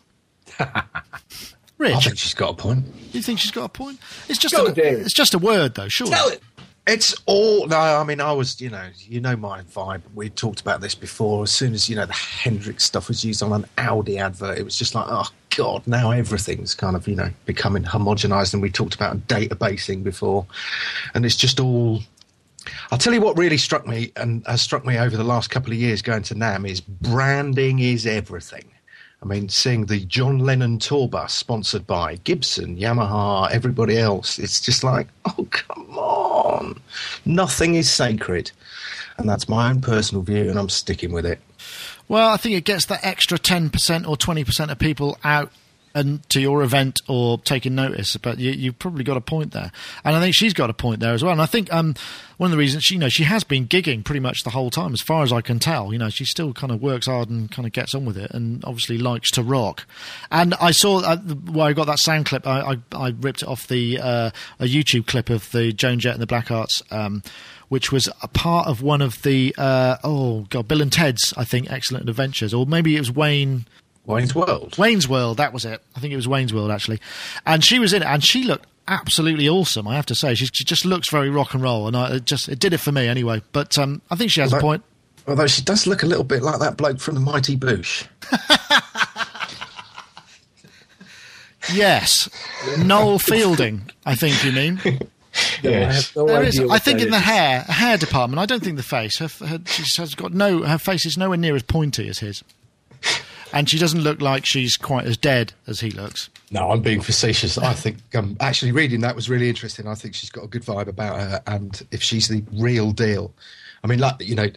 [1.78, 2.86] Rich, I think she's got a point.
[3.12, 3.98] You think she's got a point?
[4.28, 5.88] It's just a, it's just a word, though.
[5.88, 6.06] Sure.
[6.06, 6.42] Tell it.
[6.86, 7.76] It's all no.
[7.76, 10.02] I mean, I was, you know, you know my vibe.
[10.14, 11.42] We talked about this before.
[11.42, 14.62] As soon as you know the Hendrix stuff was used on an Audi advert, it
[14.62, 18.52] was just like, oh God, now everything's kind of, you know, becoming homogenized.
[18.52, 20.46] And we talked about databasing before.
[21.14, 22.02] And it's just all.
[22.90, 25.72] I'll tell you what really struck me and has struck me over the last couple
[25.72, 28.64] of years going to NAMM is branding is everything.
[29.22, 34.60] I mean, seeing the John Lennon tour bus sponsored by Gibson, Yamaha, everybody else, it's
[34.60, 36.80] just like, oh, come on.
[37.24, 38.50] Nothing is sacred.
[39.18, 41.40] And that's my own personal view, and I'm sticking with it.
[42.08, 45.50] Well, I think it gets that extra 10% or 20% of people out
[45.96, 48.16] and to your event or taking notice.
[48.18, 49.72] But you, have probably got a point there,
[50.04, 51.32] and I think she's got a point there as well.
[51.32, 51.94] And I think um,
[52.36, 54.70] one of the reasons she, you know, she has been gigging pretty much the whole
[54.70, 55.92] time, as far as I can tell.
[55.92, 58.30] You know, she still kind of works hard and kind of gets on with it,
[58.32, 59.86] and obviously likes to rock.
[60.30, 62.46] And I saw uh, where I got that sound clip.
[62.46, 64.30] I, I, I ripped it off the uh,
[64.60, 66.82] a YouTube clip of the Joan Jett and the Blackhearts.
[66.92, 67.22] Um,
[67.68, 71.42] which was a part of one of the uh, oh god, Bill and Ted's I
[71.42, 73.66] think Excellent Adventures, or maybe it was Wayne
[74.06, 74.78] Wayne's World.
[74.78, 75.82] Wayne's World, that was it.
[75.94, 77.00] I think it was Wayne's World actually,
[77.44, 79.88] and she was in it, and she looked absolutely awesome.
[79.88, 82.24] I have to say, she, she just looks very rock and roll, and I, it
[82.24, 83.42] just it did it for me anyway.
[83.52, 84.84] But um, I think she has although, a point.
[85.26, 88.06] Although she does look a little bit like that bloke from the Mighty Boosh.
[91.74, 92.28] yes,
[92.78, 93.90] Noel Fielding.
[94.04, 94.80] I think you mean.
[95.62, 96.16] yes.
[96.16, 97.12] I, no is, I think in is.
[97.12, 99.18] the hair hair department, I don't think the face.
[99.18, 100.62] Her, her, she has got no.
[100.62, 102.44] Her face is nowhere near as pointy as his
[103.52, 106.30] and she doesn't look like she's quite as dead as he looks.
[106.50, 107.58] No, I'm being facetious.
[107.58, 109.86] I think um, actually reading that was really interesting.
[109.86, 113.34] I think she's got a good vibe about her, and if she's the real deal,
[113.82, 114.48] I mean, like you know,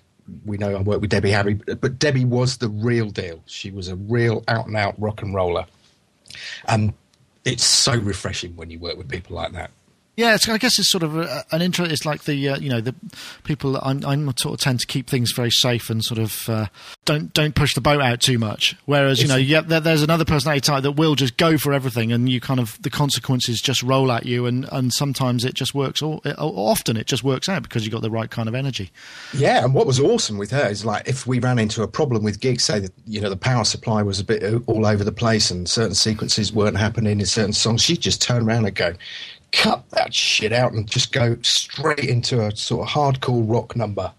[0.46, 3.42] we know I work with Debbie Harry, but Debbie was the real deal.
[3.48, 5.66] She was a real out and out rock and roller,
[6.68, 6.94] and
[7.46, 9.72] it's so refreshing when you work with people like that.
[10.20, 11.86] Yeah, I guess it's sort of a, an intro.
[11.86, 12.94] It's like the uh, you know the
[13.46, 13.78] people.
[13.78, 16.66] I'm, I'm sort of tend to keep things very safe and sort of uh,
[17.06, 18.76] don't don't push the boat out too much.
[18.86, 22.12] Whereas you know, yeah, there, there's another personality type that will just go for everything,
[22.12, 25.74] and you kind of the consequences just roll at you, and, and sometimes it just
[25.74, 26.02] works.
[26.02, 28.92] Or, often it just works out because you've got the right kind of energy.
[29.34, 32.24] Yeah, and what was awesome with her is like if we ran into a problem
[32.24, 35.14] with gigs, say that you know the power supply was a bit all over the
[35.14, 38.94] place and certain sequences weren't happening in certain songs, she'd just turn around and go,
[39.52, 44.12] cut that shit out and just go straight into a sort of hardcore rock number.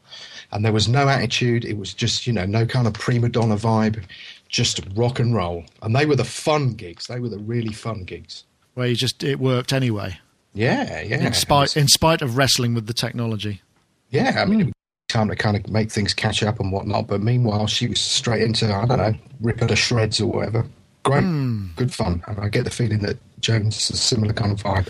[0.53, 1.65] And there was no attitude.
[1.65, 4.03] It was just, you know, no kind of prima donna vibe,
[4.49, 5.65] just rock and roll.
[5.83, 7.07] And they were the fun gigs.
[7.07, 8.45] They were the really fun gigs.
[8.75, 10.19] Where you just, it worked anyway.
[10.53, 11.25] Yeah, yeah.
[11.25, 13.63] In spite, in spite of wrestling with the technology.
[14.11, 14.73] Yeah, I mean, mm.
[15.09, 17.07] time to kind of make things catch up and whatnot.
[17.07, 20.67] But meanwhile, she was straight into, I don't know, rip her to shreds or whatever.
[21.03, 21.75] Great, mm.
[21.77, 22.23] good fun.
[22.27, 24.89] And I get the feeling that Jones is a similar kind of vibe.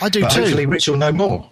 [0.00, 0.40] I do but too.
[0.42, 1.48] Hopefully, Rich will know more.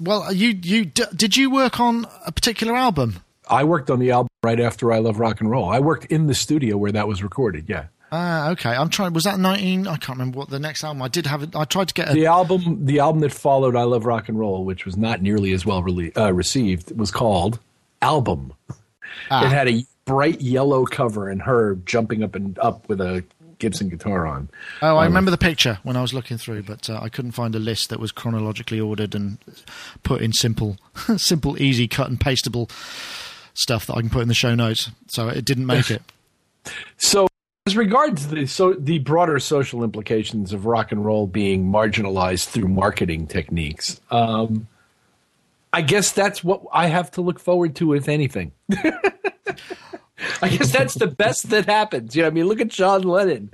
[0.00, 3.22] Well, you you did you work on a particular album?
[3.48, 5.68] I worked on the album right after I Love Rock and Roll.
[5.68, 7.68] I worked in the studio where that was recorded.
[7.68, 7.86] Yeah.
[8.12, 8.70] Ah, uh, okay.
[8.70, 9.12] I'm trying.
[9.12, 9.86] Was that 19?
[9.86, 11.02] I can't remember what the next album.
[11.02, 11.54] I did have it.
[11.54, 12.84] I tried to get a, the album.
[12.84, 15.84] The album that followed I Love Rock and Roll, which was not nearly as well
[16.16, 17.58] uh, received, was called
[18.02, 18.52] Album.
[19.30, 19.44] Ah.
[19.44, 23.24] It had a bright yellow cover and her jumping up and up with a
[23.60, 24.50] Gibson guitar on.
[24.82, 27.32] Oh, I um, remember the picture when I was looking through, but uh, I couldn't
[27.32, 29.38] find a list that was chronologically ordered and
[30.02, 30.78] put in simple,
[31.16, 32.68] simple, easy cut and pastable
[33.54, 34.90] stuff that I can put in the show notes.
[35.08, 36.02] So it didn't make it.
[36.96, 37.28] so,
[37.66, 42.68] as regards the so the broader social implications of rock and roll being marginalized through
[42.68, 44.66] marketing techniques, um,
[45.72, 48.52] I guess that's what I have to look forward to, if anything.
[50.42, 52.16] I guess that's the best that happens.
[52.16, 53.50] You know, I mean, look at John Lennon.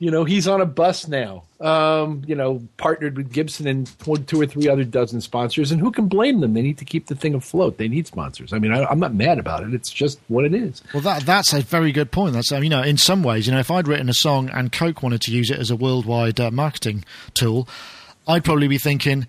[0.00, 1.44] You know, he's on a bus now.
[1.60, 3.86] Um, you know, partnered with Gibson and
[4.26, 5.70] two or three other dozen sponsors.
[5.70, 6.52] And who can blame them?
[6.52, 7.78] They need to keep the thing afloat.
[7.78, 8.52] They need sponsors.
[8.52, 9.72] I mean, I, am not mad about it.
[9.72, 10.82] It's just what it is.
[10.92, 12.34] Well, that that's a very good point.
[12.34, 15.02] That's you know, in some ways, you know, if I'd written a song and Coke
[15.02, 17.68] wanted to use it as a worldwide uh, marketing tool,
[18.26, 19.26] I'd probably be thinking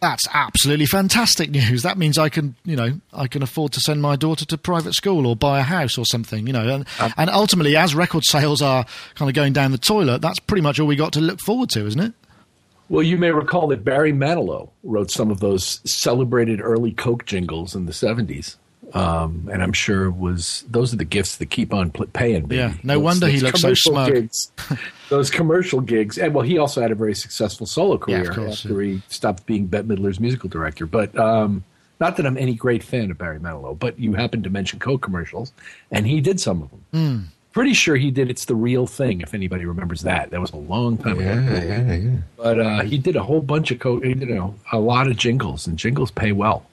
[0.00, 1.82] that's absolutely fantastic news.
[1.82, 4.94] That means I can, you know, I can afford to send my daughter to private
[4.94, 6.68] school or buy a house or something, you know.
[6.68, 8.84] And, um, and ultimately, as record sales are
[9.14, 11.70] kind of going down the toilet, that's pretty much all we got to look forward
[11.70, 12.12] to, isn't it?
[12.88, 17.74] Well, you may recall that Barry Manilow wrote some of those celebrated early Coke jingles
[17.74, 18.56] in the 70s.
[18.94, 22.46] Um, and I'm sure was those are the gifts that keep on paying.
[22.46, 22.56] Baby.
[22.56, 24.12] Yeah, no those, wonder he looks so smug.
[24.12, 24.50] Gigs,
[25.10, 28.64] those commercial gigs, and well, he also had a very successful solo career yeah, course,
[28.64, 28.94] after yeah.
[28.94, 30.86] he stopped being Bette Midler's musical director.
[30.86, 31.64] But um,
[32.00, 35.02] not that I'm any great fan of Barry Manilow, but you happened to mention Coke
[35.02, 35.52] commercials,
[35.90, 36.84] and he did some of them.
[36.92, 37.24] Mm.
[37.52, 40.56] Pretty sure he did "It's the Real Thing." If anybody remembers that, that was a
[40.56, 41.66] long time yeah, ago.
[41.66, 42.16] Yeah, yeah.
[42.36, 45.66] But uh, he did a whole bunch of Coke, you know, a lot of jingles,
[45.66, 46.64] and jingles pay well.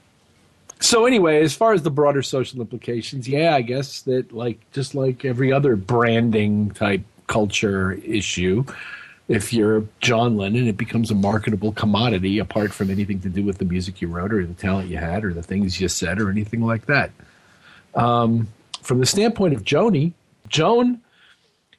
[0.80, 4.94] So anyway, as far as the broader social implications, yeah, I guess that like just
[4.94, 8.66] like every other branding type culture issue.
[9.28, 13.58] If you're John Lennon, it becomes a marketable commodity apart from anything to do with
[13.58, 16.30] the music you wrote or the talent you had or the things you said or
[16.30, 17.10] anything like that.
[17.96, 18.48] Um,
[18.82, 20.14] from the standpoint of Joni,
[20.48, 21.02] Joan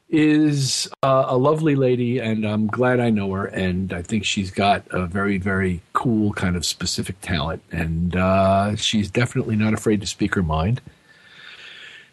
[0.08, 3.46] is uh, a lovely lady, and I'm glad I know her.
[3.46, 8.76] And I think she's got a very, very cool kind of specific talent, and uh,
[8.76, 10.80] she's definitely not afraid to speak her mind.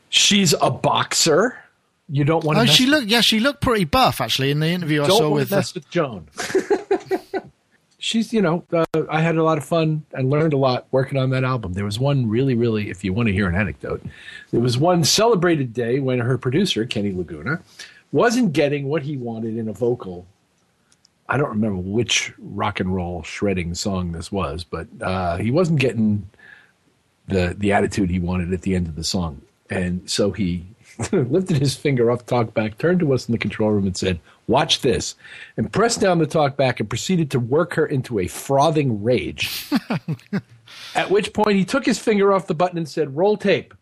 [0.09, 1.57] She's a boxer.
[2.09, 2.63] You don't want to.
[2.63, 3.07] Oh, she looked.
[3.07, 5.51] Yeah, she looked pretty buff actually in the interview I saw with.
[5.51, 6.27] mess with Joan.
[8.03, 11.17] She's, you know, uh, I had a lot of fun and learned a lot working
[11.17, 11.71] on that album.
[11.71, 14.03] There was one really, really, if you want to hear an anecdote,
[14.51, 17.61] there was one celebrated day when her producer, Kenny Laguna,
[18.11, 20.27] wasn't getting what he wanted in a vocal.
[21.29, 25.79] I don't remember which rock and roll shredding song this was, but uh, he wasn't
[25.79, 26.29] getting
[27.29, 30.65] the the attitude he wanted at the end of the song, and so he
[31.13, 34.19] lifted his finger off talk back, turned to us in the control room, and said,
[34.47, 35.15] "Watch this,"
[35.57, 39.65] and pressed down the talk back and proceeded to work her into a frothing rage.
[40.95, 43.73] at which point he took his finger off the button and said, "Roll tape,"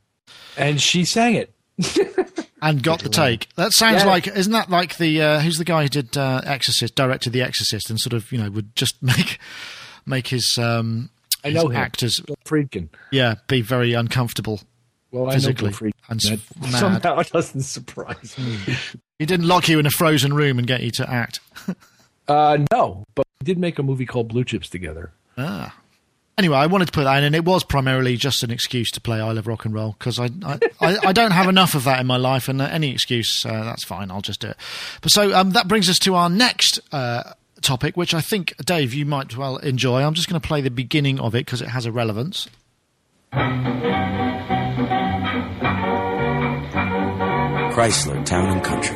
[0.57, 1.53] and she sang it.
[2.61, 3.47] and got the take.
[3.55, 4.07] That sounds Yeah.
[4.09, 7.41] like isn't that like the uh, who's the guy who did uh, Exorcist, directed The
[7.41, 9.39] Exorcist, and sort of you know would just make
[10.05, 11.09] make his um
[11.43, 11.81] I know his him.
[11.81, 12.89] actors Bill Friedkin.
[13.11, 14.61] yeah be very uncomfortable.
[15.11, 16.79] Well, I Physically know Bill and s- That mad.
[16.79, 18.57] somehow doesn't surprise me.
[19.19, 21.41] He didn't lock you in a frozen room and get you to act.
[22.27, 25.11] Uh, no, but we did make a movie called Blue Chips together.
[25.37, 25.75] Ah.
[26.39, 29.01] Anyway, I wanted to put that in, and it was primarily just an excuse to
[29.01, 31.83] play I Love Rock and Roll because I, I, I, I don't have enough of
[31.83, 34.09] that in my life, and uh, any excuse, uh, that's fine.
[34.09, 34.57] I'll just do it.
[35.01, 38.91] But so um, that brings us to our next uh, topic, which I think, Dave,
[38.95, 40.01] you might well enjoy.
[40.01, 42.47] I'm just going to play the beginning of it because it has a relevance.
[47.81, 48.95] Chrysler Town and Country.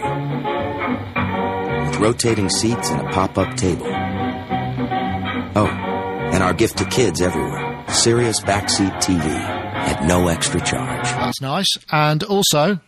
[1.88, 3.88] With rotating seats and a pop up table.
[5.56, 11.04] Oh, and our gift to kids everywhere Sirius Backseat TV at no extra charge.
[11.04, 11.76] That's nice.
[11.92, 12.80] And also,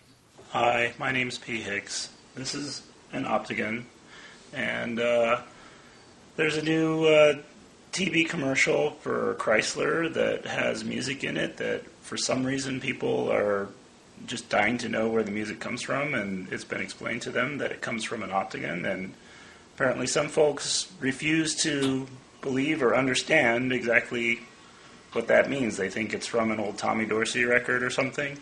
[0.51, 2.11] Hi, my name's Pea Hicks.
[2.35, 3.85] This is an Optigan,
[4.53, 5.41] and uh,
[6.35, 7.39] there's a new uh,
[7.91, 13.69] TV commercial for Chrysler that has music in it that, for some reason, people are
[14.27, 17.57] just dying to know where the music comes from, and it's been explained to them
[17.57, 18.85] that it comes from an Optigan.
[18.85, 19.13] and
[19.75, 22.07] apparently some folks refuse to
[22.41, 24.39] believe or understand exactly
[25.13, 25.77] what that means.
[25.77, 28.39] They think it's from an old Tommy Dorsey record or something.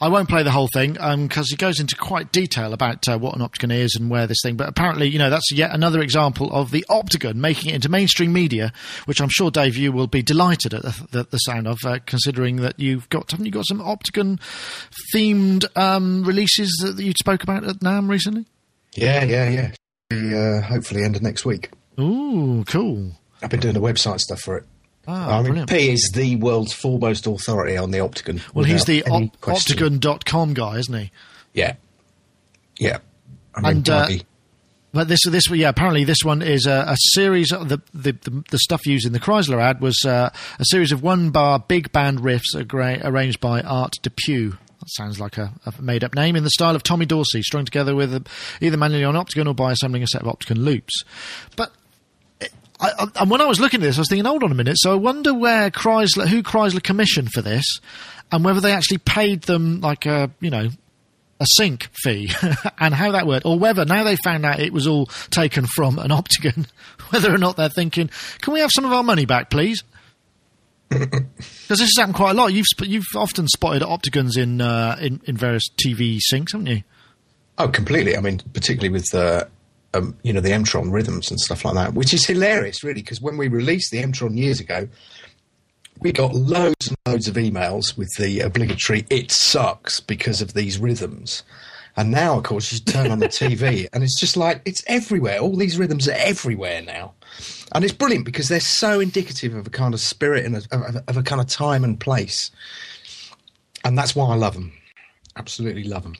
[0.00, 3.36] I won't play the whole thing because he goes into quite detail about uh, what
[3.36, 4.56] an Optigan is and where this thing.
[4.56, 8.32] But apparently, you know, that's yet another example of the Optigan making it into mainstream
[8.32, 8.72] media,
[9.04, 11.98] which I'm sure Dave, you will be delighted at the, the, the sound of, uh,
[12.06, 14.40] considering that you've got haven't you got some Optigan
[15.14, 18.46] themed um, releases that you spoke about at NAMM recently?
[18.94, 19.72] Yeah, yeah, yeah.
[20.12, 21.70] Uh, hopefully, end of next week.
[21.98, 23.12] Ooh, cool.
[23.42, 24.64] I've been doing the website stuff for it.
[25.12, 25.66] Ah, I mean.
[25.66, 28.40] Pea is the world's foremost authority on the Optigan.
[28.54, 29.40] Well, he's the op-.
[29.40, 31.10] Optigan.com guy, isn't he?
[31.52, 31.74] Yeah,
[32.78, 32.98] yeah.
[33.54, 34.08] I mean, And, uh,
[34.92, 35.68] But this, this, yeah.
[35.68, 37.52] Apparently, this one is a, a series.
[37.52, 40.92] Of the, the the the stuff used in the Chrysler ad was uh, a series
[40.92, 44.50] of one bar big band riffs agra- arranged by Art Depew.
[44.50, 47.64] That sounds like a, a made up name in the style of Tommy Dorsey, strung
[47.64, 48.20] together with uh
[48.60, 51.04] either manually on Optigan or by assembling a set of Optigan loops.
[51.54, 51.72] But
[52.80, 54.54] I, I, and when I was looking at this, I was thinking, hold on a
[54.54, 54.76] minute.
[54.78, 57.64] So I wonder where Chrysler, who Chrysler commissioned for this,
[58.32, 60.68] and whether they actually paid them like a, you know,
[61.40, 62.30] a sync fee,
[62.78, 65.98] and how that worked, or whether now they found out it was all taken from
[65.98, 66.66] an Optigan,
[67.10, 69.82] whether or not they're thinking, can we have some of our money back, please?
[70.90, 72.52] Because this has happened quite a lot.
[72.52, 76.82] You've sp- you've often spotted Optigans in uh, in in various TV syncs, haven't you?
[77.58, 78.16] oh, completely.
[78.16, 79.44] I mean, particularly with uh,
[79.94, 83.20] um, you know the Mtron rhythms and stuff like that, which is hilarious, really, because
[83.20, 84.88] when we released the Mtron years ago,
[86.00, 90.78] we got loads and loads of emails with the obligatory "it sucks" because of these
[90.78, 91.42] rhythms.
[91.96, 95.38] And now, of course, you turn on the TV and it's just like it's everywhere.
[95.40, 97.14] All these rhythms are everywhere now,
[97.72, 100.96] and it's brilliant because they're so indicative of a kind of spirit and a, of,
[101.08, 102.50] of a kind of time and place.
[103.84, 104.72] And that's why I love them.
[105.36, 106.16] Absolutely love them.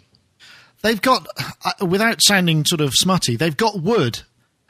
[0.82, 1.26] They've got,
[1.64, 4.20] uh, without sounding sort of smutty, they've got wood,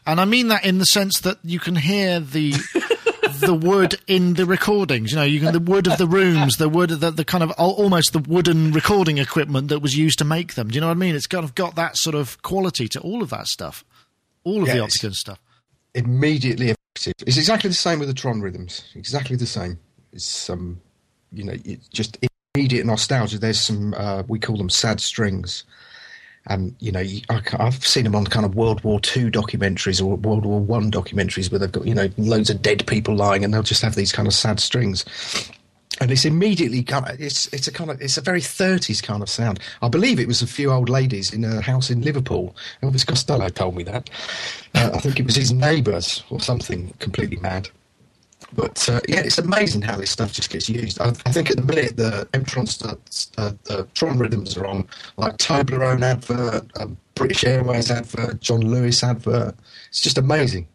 [0.06, 2.52] and I mean that in the sense that you can hear the
[3.40, 5.12] the wood in the recordings.
[5.12, 7.42] You know, you can the wood of the rooms, the wood of the, the kind
[7.44, 10.68] of almost the wooden recording equipment that was used to make them.
[10.68, 11.14] Do you know what I mean?
[11.14, 13.84] It's kind of got that sort of quality to all of that stuff,
[14.44, 15.18] all of the Yes.
[15.18, 15.38] Stuff.
[15.94, 17.14] immediately effective.
[17.26, 18.84] It's exactly the same with the Tron rhythms.
[18.94, 19.78] Exactly the same.
[20.12, 20.80] It's um,
[21.32, 22.18] you know, it's just
[22.54, 23.38] immediate nostalgia.
[23.38, 25.64] There's some uh, we call them sad strings,
[26.46, 30.02] And you know, you, I, have seen them on kind of World War Two documentaries
[30.02, 33.44] or World War One documentaries where they've got you know loads of dead people lying,
[33.44, 35.04] and they'll just have these kind of sad strings
[36.00, 39.22] and it's immediately kind of it's it's a kind of it's a very 30s kind
[39.22, 39.60] of sound.
[39.82, 42.56] I believe it was a few old ladies in a house in Liverpool.
[42.82, 44.08] Elvis Costello told me that.
[44.74, 47.68] Uh, I think it was his neighbours or something completely mad.
[48.52, 51.00] But uh, yeah, it's amazing how this stuff just gets used.
[51.00, 54.86] I, I think at the minute the M-Tron starts, uh, the Tron rhythms are on
[55.16, 59.54] like Toblerone advert, um, British Airways advert, John Lewis advert.
[59.88, 60.66] It's just amazing.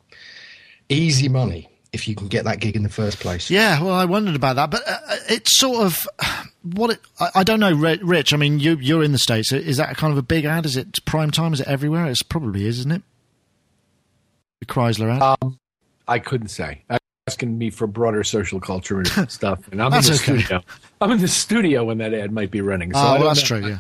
[0.90, 3.50] Easy money if you can get that gig in the first place.
[3.50, 6.08] Yeah, well, I wondered about that, but uh, uh it's sort of
[6.64, 8.34] what it, I, I, don't know, Rich.
[8.34, 9.52] I mean, you, you're in the states.
[9.52, 10.66] Is that kind of a big ad?
[10.66, 11.54] Is it prime time?
[11.54, 12.06] Is it everywhere?
[12.06, 13.02] It probably is, isn't it?
[14.60, 15.38] The Chrysler ad.
[15.42, 15.60] Um,
[16.08, 16.84] I couldn't say.
[17.28, 20.14] Asking me for broader social culture and stuff, and I'm in the okay.
[20.14, 20.62] studio.
[21.02, 22.94] I'm in the studio when that ad might be running.
[22.94, 23.60] So oh, that's know.
[23.62, 23.68] true.
[23.68, 23.80] Yeah,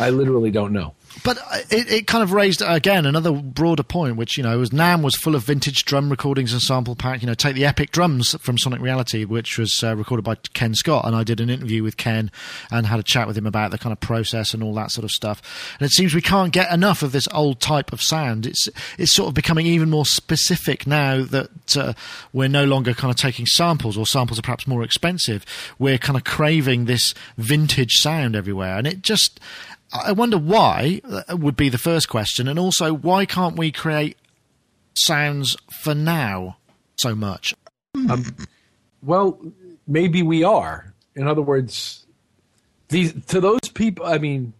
[0.00, 0.92] I literally don't know.
[1.24, 1.38] But
[1.70, 5.14] it, it kind of raised again another broader point, which you know was NAMM was
[5.14, 7.22] full of vintage drum recordings and sample pack.
[7.22, 10.74] You know, take the epic drums from Sonic Reality, which was uh, recorded by Ken
[10.74, 12.30] Scott, and I did an interview with Ken
[12.70, 15.04] and had a chat with him about the kind of process and all that sort
[15.04, 15.76] of stuff.
[15.78, 18.46] And it seems we can't get enough of this old type of sound.
[18.46, 21.92] It's it's sort of becoming even more specific now that uh,
[22.32, 25.44] we're no longer kind of taking samples, or samples are perhaps more expensive.
[25.78, 29.38] We're kind of craving this vintage sound everywhere, and it just
[29.92, 34.16] I wonder why uh, would be the first question, and also why can't we create
[34.94, 36.56] sounds for now
[36.96, 37.54] so much?
[37.94, 38.24] Um,
[39.02, 39.38] well,
[39.86, 40.92] maybe we are.
[41.14, 42.06] In other words,
[42.88, 44.06] these to those people.
[44.06, 44.54] I mean,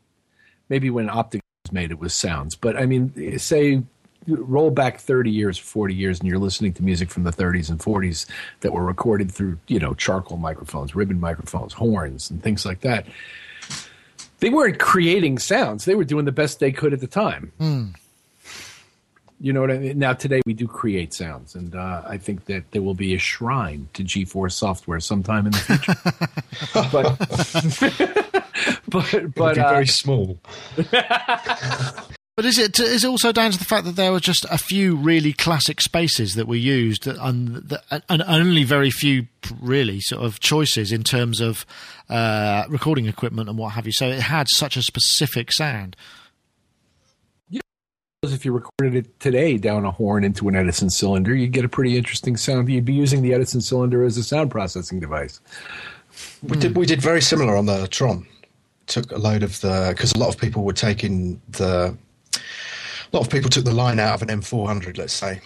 [0.68, 3.83] maybe when Optic was made, it was sounds, but I mean, say
[4.26, 7.80] roll back 30 years 40 years and you're listening to music from the 30s and
[7.80, 8.26] 40s
[8.61, 13.05] that were recorded through you know charcoal microphones ribbon microphones horns and things like that
[14.43, 17.53] they weren't creating sounds; they were doing the best they could at the time.
[17.61, 17.95] Mm.
[19.40, 19.99] You know what I mean?
[19.99, 23.18] Now today we do create sounds, and uh, I think that there will be a
[23.18, 25.95] shrine to GForce software sometime in the future.
[26.93, 27.16] but
[28.88, 30.38] but but uh, very small.
[32.35, 34.57] But is it is it also down to the fact that there were just a
[34.57, 39.26] few really classic spaces that were used, and, and only very few
[39.61, 41.66] really sort of choices in terms of
[42.09, 43.93] uh, recording equipment and what have you?
[43.93, 45.95] So it had such a specific sound.
[47.51, 47.61] Yeah,
[48.22, 51.68] if you recorded it today down a horn into an Edison cylinder, you'd get a
[51.68, 52.66] pretty interesting sound.
[52.70, 55.39] You'd be using the Edison cylinder as a sound processing device.
[56.43, 58.26] We did we did very similar on the Tron.
[58.87, 61.97] Took a load of the because a lot of people were taking the a
[63.12, 65.40] lot of people took the line out of an M400, let's say,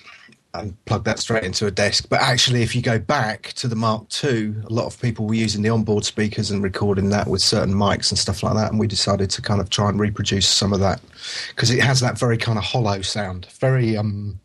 [0.54, 2.06] and plugged that straight into a desk.
[2.08, 5.34] But actually, if you go back to the Mark II, a lot of people were
[5.34, 8.70] using the onboard speakers and recording that with certain mics and stuff like that.
[8.70, 11.00] And we decided to kind of try and reproduce some of that
[11.48, 14.40] because it has that very kind of hollow sound, very um.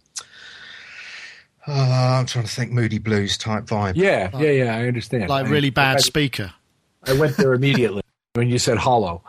[1.67, 3.93] Uh, I'm trying to think, Moody Blues type vibe.
[3.95, 4.76] Yeah, yeah, yeah.
[4.76, 5.30] I understand.
[5.30, 6.51] Like really bad I, speaker.
[7.03, 8.01] I went there immediately
[8.34, 9.24] when you said hollow.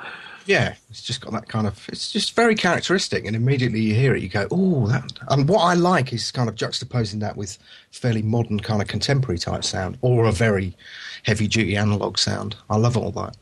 [0.46, 1.88] Yeah, it's just got that kind of.
[1.88, 5.60] It's just very characteristic, and immediately you hear it, you go, "Oh, that." And what
[5.60, 7.58] I like is kind of juxtaposing that with
[7.90, 10.76] fairly modern, kind of contemporary type sound, or a very
[11.22, 12.56] heavy duty analog sound.
[12.68, 13.36] I love all that.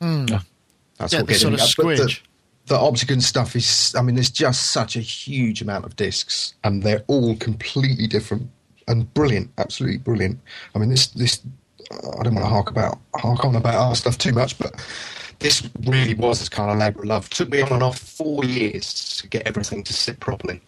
[0.00, 0.44] Mm.
[0.98, 2.20] That's yeah, what gets sort of squidge.
[2.66, 3.94] The, the Optigan stuff is.
[3.96, 8.50] I mean, there's just such a huge amount of discs, and they're all completely different
[8.86, 9.50] and brilliant.
[9.58, 10.40] Absolutely brilliant.
[10.74, 11.40] I mean, this this.
[11.90, 14.74] I don't want to hark about hark on about our stuff too much, but
[15.38, 17.26] this really was this kind of labour of love.
[17.26, 20.60] It took me on and off four years to get everything to sit properly.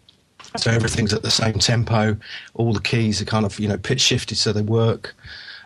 [0.56, 2.16] So everything's at the same tempo.
[2.54, 5.14] All the keys are kind of you know pitch shifted so they work.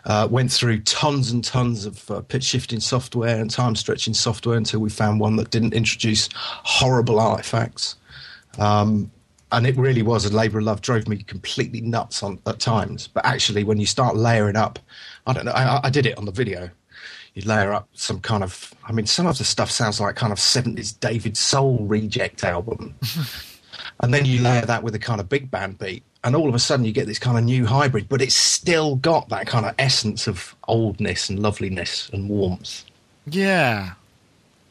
[0.05, 4.57] Uh, went through tons and tons of uh, pitch shifting software and time stretching software
[4.57, 7.97] until we found one that didn't introduce horrible artifacts.
[8.57, 9.11] Um,
[9.51, 10.81] and it really was a labour of love.
[10.81, 13.07] Drove me completely nuts on at times.
[13.07, 14.79] But actually, when you start layering up,
[15.27, 15.51] I don't know.
[15.51, 16.71] I, I did it on the video
[17.33, 20.33] you layer up some kind of I mean some of the stuff sounds like kind
[20.33, 22.95] of 70s David Soul reject album.
[24.01, 26.55] and then you layer that with a kind of big band beat and all of
[26.55, 29.65] a sudden you get this kind of new hybrid but it's still got that kind
[29.65, 32.83] of essence of oldness and loveliness and warmth.
[33.25, 33.93] Yeah.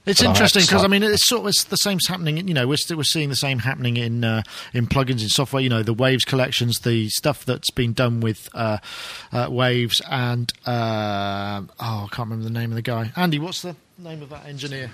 [0.07, 2.49] It's interesting because I mean it's sort of it's the same happening.
[2.49, 4.43] You know, we're we're seeing the same happening in uh,
[4.73, 5.63] in plugins in software.
[5.63, 8.79] You know, the Waves collections, the stuff that's been done with uh,
[9.33, 13.13] uh, Waves, and uh, oh, I can't remember the name of the guy.
[13.15, 14.91] Andy, what's the name of that engineer?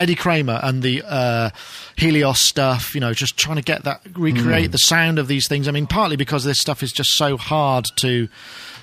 [0.00, 1.50] Eddie Kramer and the uh,
[1.96, 5.66] Helios stuff, you know, just trying to get that recreate the sound of these things.
[5.68, 8.28] I mean, partly because this stuff is just so hard to.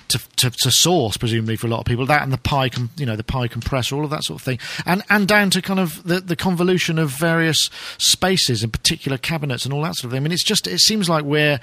[0.09, 2.91] To, to, to source presumably for a lot of people that and the pi com,
[2.95, 5.63] you know the PIE compressor all of that sort of thing and and down to
[5.63, 10.05] kind of the, the convolution of various spaces and particular cabinets and all that sort
[10.05, 11.59] of thing I mean it's just it seems like we're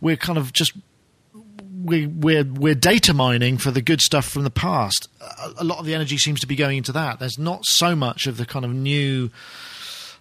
[0.00, 0.72] we're kind of just
[1.82, 5.08] we, we're we're data mining for the good stuff from the past.
[5.20, 7.18] A, a lot of the energy seems to be going into that.
[7.18, 9.30] There's not so much of the kind of new.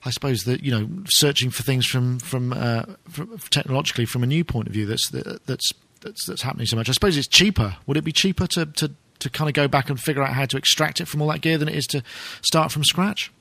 [0.06, 4.28] I suppose that you know, searching for things from from, uh, from technologically from a
[4.28, 4.86] new point of view.
[4.86, 5.70] That's that's
[6.02, 6.90] that's that's happening so much.
[6.90, 7.78] I suppose it's cheaper.
[7.86, 10.46] Would it be cheaper to to to kind of go back and figure out how
[10.46, 12.04] to extract it from all that gear than it is to
[12.42, 13.32] start from scratch?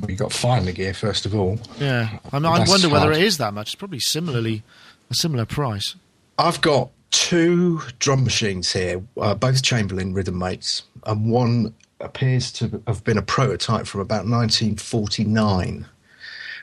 [0.00, 1.58] Well, you got to find the gear first of all.
[1.78, 3.68] Yeah, I, mean, I wonder whether it is that much.
[3.68, 4.62] It's probably similarly
[5.10, 5.94] a similar price.
[6.38, 12.82] I've got two drum machines here, uh, both Chamberlin rhythm mates, and one appears to
[12.86, 15.86] have been a prototype from about 1949.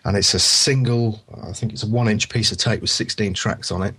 [0.05, 3.33] And it's a single, I think it's a one inch piece of tape with 16
[3.33, 3.95] tracks on it.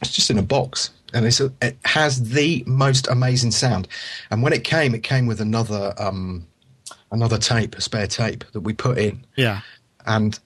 [0.00, 0.90] It's just in a box.
[1.12, 3.88] And it's a, it has the most amazing sound.
[4.30, 6.46] And when it came, it came with another um,
[7.10, 9.62] another tape, a spare tape that we put in Yeah,
[10.06, 10.38] and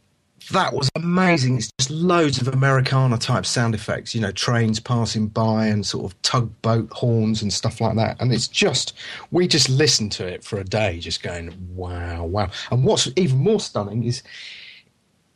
[0.50, 1.56] that was amazing.
[1.56, 6.10] It's just loads of Americana type sound effects, you know, trains passing by and sort
[6.10, 8.20] of tugboat horns and stuff like that.
[8.20, 8.94] And it's just,
[9.30, 12.50] we just listened to it for a day, just going, wow, wow.
[12.70, 14.22] And what's even more stunning is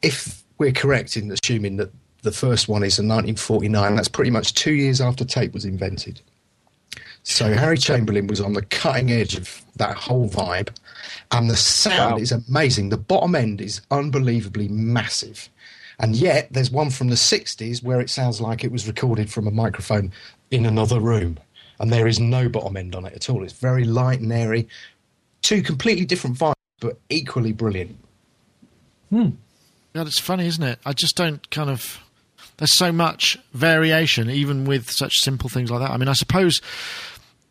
[0.02, 1.92] if we're correct in assuming that
[2.22, 6.20] the first one is in 1949, that's pretty much two years after tape was invented.
[7.30, 10.70] So Harry Chamberlin was on the cutting edge of that whole vibe,
[11.30, 12.18] and the sound Wow.
[12.18, 12.88] is amazing.
[12.88, 15.50] The bottom end is unbelievably massive,
[15.98, 19.46] and yet there's one from the '60s where it sounds like it was recorded from
[19.46, 20.10] a microphone
[20.50, 21.38] in another room,
[21.78, 23.44] and there is no bottom end on it at all.
[23.44, 24.66] It's very light and airy.
[25.42, 27.94] Two completely different vibes, but equally brilliant.
[29.10, 29.30] Hmm.
[29.94, 30.78] God, it's funny, isn't it?
[30.86, 32.00] I just don't kind of.
[32.56, 35.90] There's so much variation, even with such simple things like that.
[35.90, 36.60] I mean, I suppose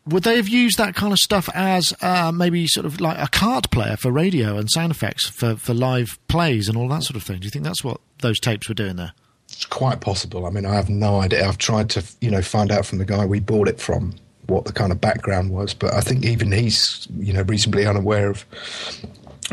[0.08, 3.28] would they have used that kind of stuff as uh, maybe sort of like a
[3.28, 7.16] card player for radio and sound effects for, for live plays and all that sort
[7.16, 7.38] of thing?
[7.38, 9.12] Do you think that's what those tapes were doing there?
[9.48, 10.46] It's quite possible.
[10.46, 11.46] I mean, I have no idea.
[11.46, 14.14] I've tried to, you know, find out from the guy we bought it from
[14.46, 18.30] what the kind of background was, but I think even he's, you know, reasonably unaware
[18.30, 18.46] of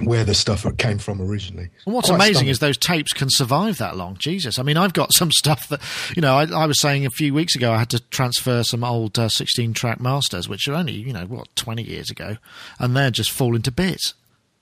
[0.03, 1.69] where the stuff came from originally.
[1.85, 2.49] And what's Quite amazing stunning.
[2.51, 4.17] is those tapes can survive that long.
[4.19, 5.81] Jesus, I mean, I've got some stuff that
[6.15, 6.35] you know.
[6.35, 9.29] I, I was saying a few weeks ago, I had to transfer some old uh,
[9.29, 12.37] sixteen-track masters, which are only you know what twenty years ago,
[12.79, 14.13] and they're just falling to bits,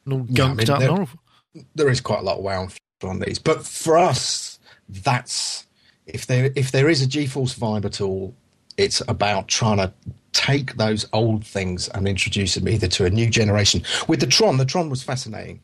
[0.06, 0.82] and all Yeah, I mean, up.
[0.82, 2.68] and there is quite a lot of wow
[3.04, 5.66] on these, but for us, that's
[6.06, 8.34] if there if there is a G-force vibe at all,
[8.78, 9.94] it's about trying to
[10.34, 13.84] take those old things and introduce them either to a new generation.
[14.08, 15.62] With the Tron, the Tron was fascinating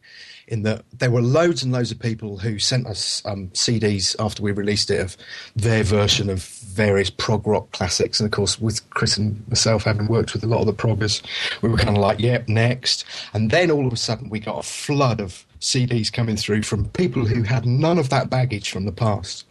[0.50, 4.42] in that there were loads and loads of people who sent us um, CDs after
[4.42, 5.16] we released it of
[5.56, 8.20] their version of various prog rock classics.
[8.20, 11.22] And of course, with Chris and myself having worked with a lot of the proggers,
[11.62, 13.06] we were kind of like, yep, next.
[13.34, 16.90] And then all of a sudden, we got a flood of CDs coming through from
[16.90, 19.46] people who had none of that baggage from the past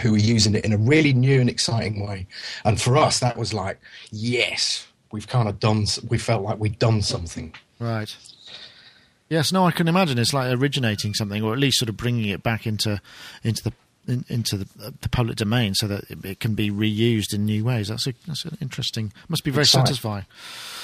[0.00, 2.26] who were using it in a really new and exciting way.
[2.64, 3.80] And for us, that was like,
[4.10, 7.54] yes, we've kind of done, we felt like we'd done something.
[7.78, 8.14] Right.
[9.28, 12.28] Yes, no, I can imagine it's like originating something, or at least sort of bringing
[12.28, 13.00] it back into
[13.42, 13.72] into the
[14.06, 17.44] in, into the, uh, the public domain, so that it, it can be reused in
[17.44, 17.88] new ways.
[17.88, 19.12] That's a, that's an interesting.
[19.28, 19.86] Must be very Exciting.
[19.86, 20.26] satisfying.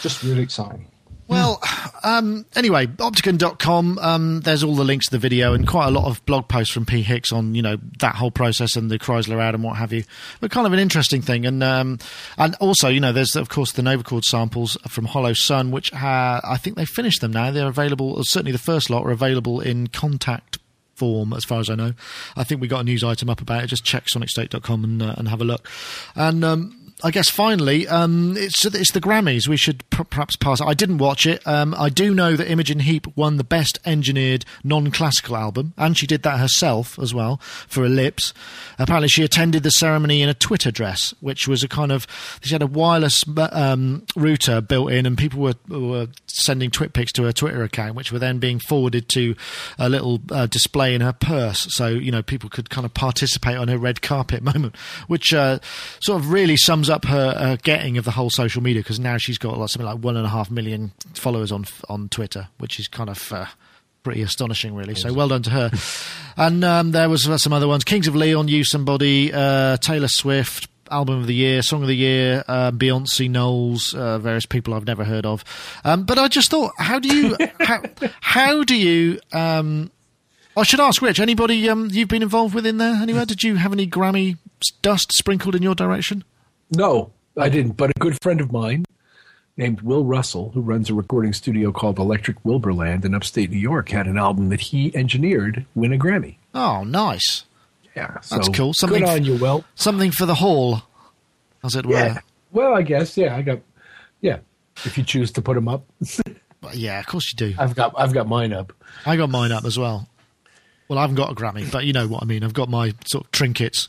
[0.00, 0.88] Just really exciting.
[1.28, 1.62] Well,
[2.02, 6.06] um, anyway, Optigan.com, um, there's all the links to the video and quite a lot
[6.06, 9.40] of blog posts from Pea Hicks on, you know, that whole process and the Chrysler
[9.40, 10.04] ad and what have you.
[10.40, 11.46] But kind of an interesting thing.
[11.46, 11.98] And um,
[12.38, 16.58] and also, you know, there's, of course, the Novachord samples from Hollow Sun, which I
[16.60, 17.50] think they finished them now.
[17.50, 20.58] They're available, or certainly the first lot are available in Kontakt
[20.94, 21.94] form, as far as I know.
[22.36, 23.66] I think we got a news item up about it.
[23.68, 25.68] Just check sonicstate.com and, uh, and have a look.
[26.14, 29.48] And um, I guess finally, um, it's it's the Grammys.
[29.48, 30.60] We should p- perhaps pass.
[30.60, 31.44] I didn't watch it.
[31.46, 36.06] Um, I do know that Imogen Heap won the best engineered non-classical album, and she
[36.06, 38.32] did that herself as well for Ellipse.
[38.78, 42.06] Apparently, she attended the ceremony in a Twitter dress, which was a kind of
[42.40, 47.10] she had a wireless um, router built in, and people were were sending twit pics
[47.12, 49.34] to her Twitter account, which were then being forwarded to
[49.76, 53.56] a little uh, display in her purse, so you know people could kind of participate
[53.56, 54.76] on her red carpet moment,
[55.08, 55.58] which uh,
[56.00, 59.16] sort of really sums up her uh, getting of the whole social media because now
[59.16, 62.78] she's got like, something like one and a half million followers on on Twitter, which
[62.78, 63.32] is kind of.
[63.32, 63.46] Uh,
[64.04, 64.96] Pretty astonishing, really.
[64.96, 65.70] So well done to her.
[66.36, 70.08] And um, there was uh, some other ones: Kings of Leon, Use Somebody, uh, Taylor
[70.08, 74.74] Swift, album of the year, song of the year, uh, Beyonce, Knowles, uh, various people
[74.74, 75.44] I've never heard of.
[75.84, 77.82] Um, but I just thought, how do you how,
[78.20, 79.18] how do you?
[79.32, 79.90] Um,
[80.56, 81.18] I should ask Rich.
[81.18, 83.24] Anybody um, you've been involved with in there anywhere?
[83.24, 84.36] Did you have any Grammy
[84.82, 86.24] dust sprinkled in your direction?
[86.72, 87.72] No, I didn't.
[87.76, 88.84] But a good friend of mine
[89.56, 93.90] named Will Russell, who runs a recording studio called Electric Wilburland in upstate New York,
[93.90, 96.36] had an album that he engineered win a Grammy.
[96.54, 97.44] Oh, nice.
[97.94, 98.72] Yeah, That's so cool.
[98.74, 99.64] Something good on you, Will.
[99.74, 100.82] Something for the hall,
[101.62, 102.14] as it Yeah.
[102.14, 102.22] were.
[102.52, 103.36] Well, I guess yeah.
[103.36, 103.60] I got
[104.22, 104.38] yeah.
[104.84, 105.84] If you choose to put them up,
[106.62, 107.54] But yeah, of course you do.
[107.58, 108.72] I've got I've got mine up.
[109.04, 110.08] I got mine up as well.
[110.88, 112.44] Well, I haven't got a Grammy, but you know what I mean.
[112.44, 113.88] I've got my sort of trinkets.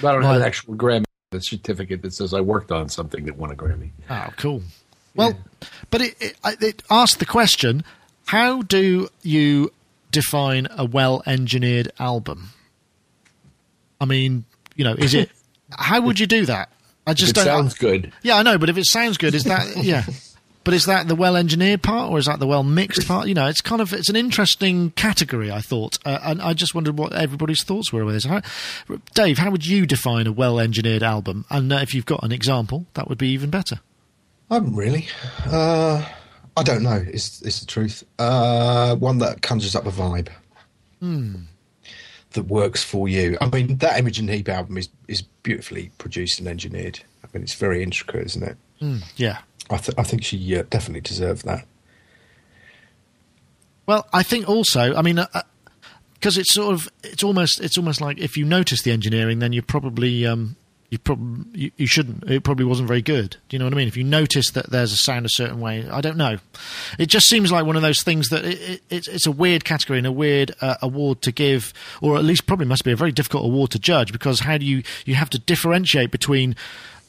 [0.00, 1.04] But I don't have an actual Grammy
[1.34, 3.90] a certificate that says I worked on something that won a Grammy.
[4.10, 4.62] Oh, cool.
[5.14, 5.38] Well,
[5.90, 7.84] but it, it, I- it asked the question:
[8.26, 9.72] How do you
[10.10, 12.50] define a well-engineered album?
[14.00, 14.44] I mean,
[14.76, 15.30] you know, is it?
[15.78, 16.70] how would you do that?
[17.06, 17.44] I just It don't.
[17.44, 18.12] sounds good.
[18.22, 20.04] Yeah, I know, but if it sounds good, is that yeah?
[20.64, 23.26] But is that the well-engineered part, or is that the well-mixed part?
[23.26, 25.50] You know, it's kind of it's an interesting category.
[25.50, 28.24] I thought, uh, and I just wondered what everybody's thoughts were with this.
[28.24, 28.42] How,
[29.14, 31.44] Dave, how would you define a well-engineered album?
[31.50, 33.80] And uh, if you've got an example, that would be even better.
[34.50, 35.08] I haven't really.
[35.46, 36.06] Uh,
[36.56, 36.96] I don't know.
[36.96, 38.04] Is is the truth?
[38.18, 40.28] Uh, one that conjures up a vibe
[42.34, 43.36] that works for you.
[43.40, 47.00] I mean, that Imogen Heap album is is beautifully produced and engineered.
[47.24, 48.56] I mean, it's very intricate, isn't it?
[49.16, 49.38] Yeah.
[49.70, 51.66] I th- I think she uh, definitely deserved that.
[53.86, 55.24] Well, I think also, I mean,
[56.14, 59.52] because it's sort of, it's almost, it's almost like if you notice the engineering, then
[59.52, 60.56] you probably, um,
[60.88, 62.30] you probably, you, you shouldn't.
[62.30, 63.36] It probably wasn't very good.
[63.48, 63.88] Do you know what I mean?
[63.88, 66.36] If you notice that there's a sound a certain way, I don't know.
[66.98, 69.64] It just seems like one of those things that it, it, it's, it's a weird
[69.64, 72.96] category and a weird uh, award to give, or at least probably must be a
[72.96, 76.54] very difficult award to judge because how do you, you have to differentiate between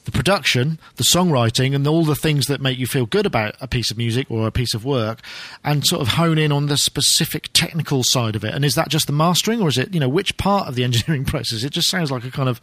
[0.06, 3.68] the production, the songwriting, and all the things that make you feel good about a
[3.68, 5.22] piece of music or a piece of work,
[5.64, 8.54] and sort of hone in on the specific technical side of it.
[8.54, 10.84] And is that just the mastering, or is it, you know, which part of the
[10.84, 11.64] engineering process?
[11.64, 12.60] It just sounds like a kind of,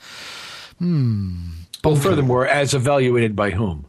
[0.78, 1.50] hmm.
[1.82, 3.86] Well, furthermore, as evaluated by whom?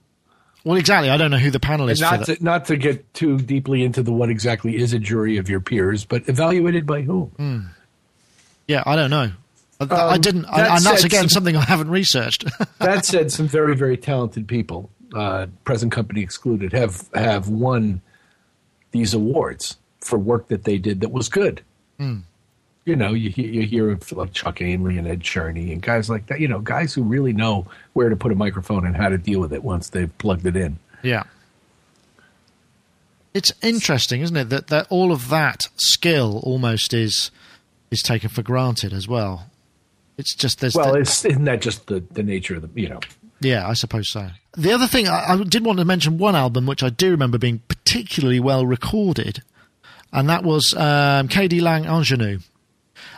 [0.63, 1.09] well, exactly.
[1.09, 4.03] I don't know who the panel is not to, not to get too deeply into
[4.03, 7.71] the what exactly is a jury of your peers, but evaluated by whom?
[8.67, 9.31] Yeah, I don't know.
[9.89, 12.45] I, I Um, didn't, that and that's again some- something I haven't researched.
[12.79, 18.01] that said, some very very talented people, uh, present company excluded, have have won
[18.91, 21.61] these awards for work that they did that was good.
[22.84, 26.09] You know, you hear, you hear of like Chuck Ainlay and Ed Cherney and guys
[26.09, 26.39] like that.
[26.39, 29.39] You know, guys who really know where to put a microphone and how to deal
[29.39, 30.79] with it once they've plugged it in.
[31.03, 31.23] Yeah.
[33.36, 37.29] It's interesting, isn't it, that, that all of that skill almost is
[37.91, 39.47] is taken for granted as well.
[40.22, 42.88] It's just there's Well, the- it's, isn't that just the, the nature of the you
[42.89, 42.99] know?
[43.41, 44.30] yeah, I suppose so.
[44.53, 47.38] The other thing I, I did want to mention one album which I do remember
[47.38, 49.41] being particularly well recorded,
[50.13, 52.39] and that was um, KD Lang Ingenue.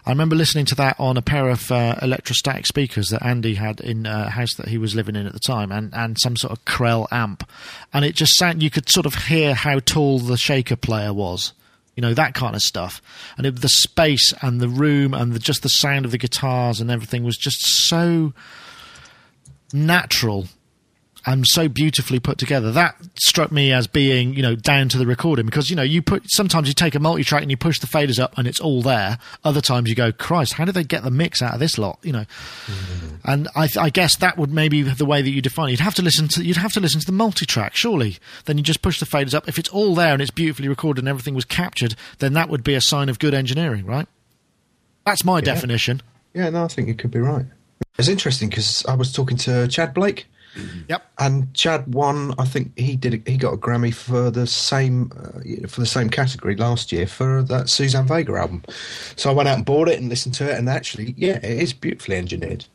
[0.05, 3.79] I remember listening to that on a pair of uh, electrostatic speakers that Andy had
[3.81, 6.51] in a house that he was living in at the time, and, and some sort
[6.51, 7.49] of Krell amp,
[7.93, 11.53] and it just sound you could sort of hear how tall the shaker player was,
[11.95, 13.01] you know that kind of stuff,
[13.37, 16.79] and it, the space and the room and the, just the sound of the guitars
[16.79, 18.33] and everything was just so
[19.71, 20.47] natural
[21.25, 22.71] and so beautifully put together.
[22.71, 26.01] That struck me as being, you know, down to the recording because, you know, you
[26.01, 28.59] put sometimes you take a multi track and you push the faders up and it's
[28.59, 29.17] all there.
[29.43, 31.99] Other times you go, Christ, how did they get the mix out of this lot?
[32.03, 32.25] You know,
[32.65, 33.15] mm-hmm.
[33.25, 35.69] and I, I guess that would maybe be the way that you define.
[35.69, 35.71] it.
[35.71, 38.17] You'd have to listen to you'd have to listen to the multi track, surely.
[38.45, 39.47] Then you just push the faders up.
[39.47, 42.63] If it's all there and it's beautifully recorded and everything was captured, then that would
[42.63, 44.07] be a sign of good engineering, right?
[45.05, 46.01] That's my definition.
[46.33, 47.45] Yeah, no, I think you could be right.
[47.97, 50.25] It's interesting because I was talking to Tchad Blake,
[50.87, 51.05] Yep.
[51.19, 52.33] and Tchad won.
[52.37, 53.13] I think he did.
[53.13, 57.07] A, he got a Grammy for the same uh, for the same category last year
[57.07, 58.63] for that Suzanne Vega album.
[59.15, 61.59] So I went out and bought it and listened to it, and actually, yeah, it
[61.59, 62.65] is beautifully engineered.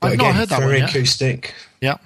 [0.00, 0.90] But I've not heard that one very yet.
[0.90, 1.54] acoustic.
[1.80, 1.96] Yeah.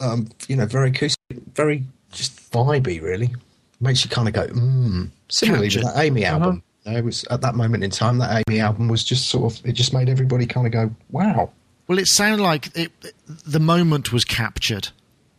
[0.00, 3.00] Um, you know, very acoustic, very just vibey.
[3.00, 3.34] Really
[3.80, 5.10] makes you kind of go, mm.
[5.28, 6.62] Similarly to that Amy album.
[6.84, 9.52] You know, it was at that moment in time that Amy album was just sort
[9.52, 11.50] of it just made everybody kind of go, wow.
[11.90, 12.92] Well, it sounded like it,
[13.26, 14.90] the moment was captured,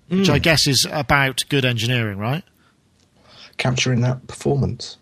[0.09, 0.41] which I hmm.
[0.41, 2.43] guess is about good engineering, right?
[3.55, 4.97] capturing that performance.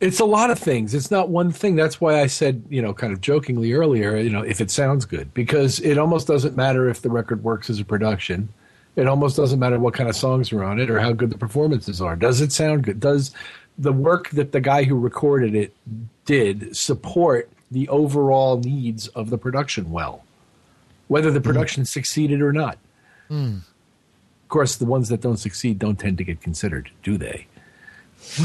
[0.00, 0.92] It's a lot of things.
[0.92, 1.76] It's not one thing.
[1.76, 5.04] That's why I said, you know, kind of jokingly earlier, you know, if it sounds
[5.04, 8.48] good, because it almost doesn't matter if the record works as a production.
[8.96, 11.38] It almost doesn't matter what kind of songs are on it or how good the
[11.38, 12.16] performances are.
[12.16, 12.98] Does it sound good?
[12.98, 13.32] Does
[13.78, 15.76] the work that the guy who recorded it
[16.24, 20.23] did support the overall needs of the production well,
[21.08, 21.44] whether the mm.
[21.44, 22.78] production succeeded or not.
[23.30, 23.58] Mm.
[23.58, 27.46] Of course, the ones that don't succeed don't tend to get considered, do they?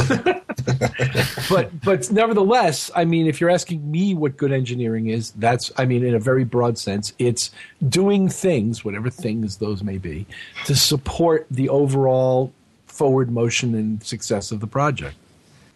[1.50, 5.86] but but nevertheless, I mean, if you're asking me what good engineering is, that's I
[5.86, 7.52] mean, in a very broad sense, it's
[7.88, 10.26] doing things, whatever things those may be,
[10.66, 12.52] to support the overall
[12.88, 15.16] forward motion and success of the project.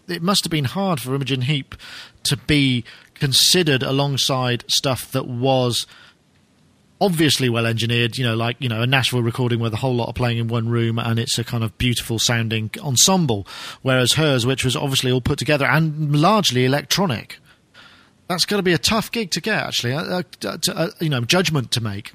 [0.09, 1.75] it must have been hard for Imogen Heap
[2.23, 5.87] to be considered alongside stuff that was
[7.03, 10.07] obviously well engineered, you know, like, you know, a Nashville recording where the whole lot
[10.07, 13.45] are playing in one room and it's a kind of beautiful sounding ensemble,
[13.81, 17.39] whereas hers, which was obviously all put together and largely electronic.
[18.29, 19.93] That's got to be a tough gig to get, actually.
[19.93, 22.13] Uh, to, uh, you know, judgment to make.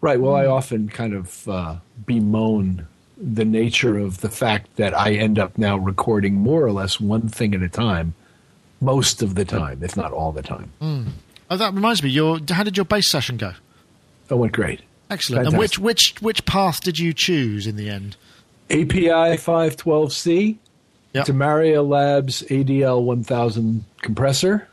[0.00, 0.20] Right.
[0.20, 5.38] Well, I often kind of uh, bemoan the nature of the fact that I end
[5.38, 8.14] up now recording more or less one thing at a time,
[8.80, 10.72] most of the time, if not all the time.
[11.52, 12.08] Oh, that reminds me.
[12.08, 13.52] Your how did your bass session go?
[14.28, 14.80] That went great.
[15.10, 15.48] Excellent.
[15.48, 18.16] And which which which path did you choose in the end?
[18.70, 20.56] API 512C,
[21.12, 21.26] Yep.
[21.26, 24.66] Demaria Labs ADL 1000 compressor,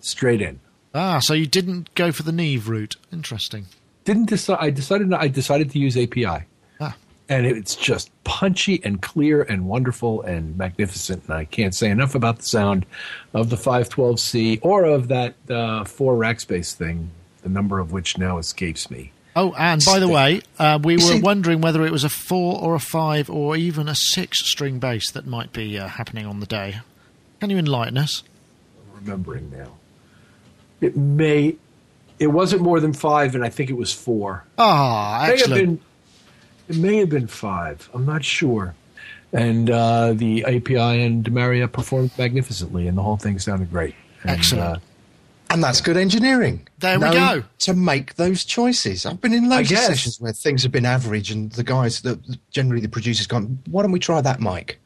[0.00, 0.60] straight in.
[0.94, 2.96] Ah, so you didn't go for the Neve route.
[3.10, 3.64] Interesting.
[4.04, 4.58] Didn't decide.
[4.60, 5.08] I decided.
[5.08, 6.44] Not, I decided to use API,
[7.32, 11.24] and it's just punchy and clear and wonderful and magnificent.
[11.24, 12.84] And I can't say enough about the sound
[13.32, 17.10] of the 512C or of that uh, four rack space thing,
[17.42, 19.12] the number of which now escapes me.
[19.34, 22.74] Oh, and by the way, uh, we were wondering whether it was a four or
[22.74, 26.46] a five or even a six string bass that might be uh, happening on the
[26.46, 26.80] day.
[27.40, 28.22] Can you enlighten us?
[28.78, 29.78] I'm remembering now.
[30.82, 31.56] It may.
[32.18, 34.44] It wasn't more than five, and I think it was four.
[34.58, 35.80] Ah, have excellent.
[36.72, 36.84] Been.
[36.84, 37.88] It may have been five.
[37.94, 38.74] I'm not sure.
[39.32, 43.94] And uh, the API and Demaria performed magnificently, and the whole thing sounded great.
[44.22, 44.76] And, Excellent.
[44.76, 44.78] uh,
[45.48, 46.68] And that's good engineering.
[46.80, 47.42] There we go.
[47.60, 49.06] To make those choices.
[49.06, 52.18] I've been in loads of sessions where things have been average and the guys, the,
[52.50, 54.78] generally the producers gone, why don't we try that mic?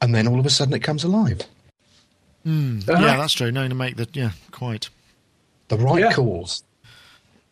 [0.00, 1.42] And then all of a sudden it comes alive.
[2.44, 3.52] Yeah, that's true.
[3.52, 4.88] Knowing to make the yeah, quite
[5.68, 6.12] The right Yeah.
[6.12, 6.62] calls.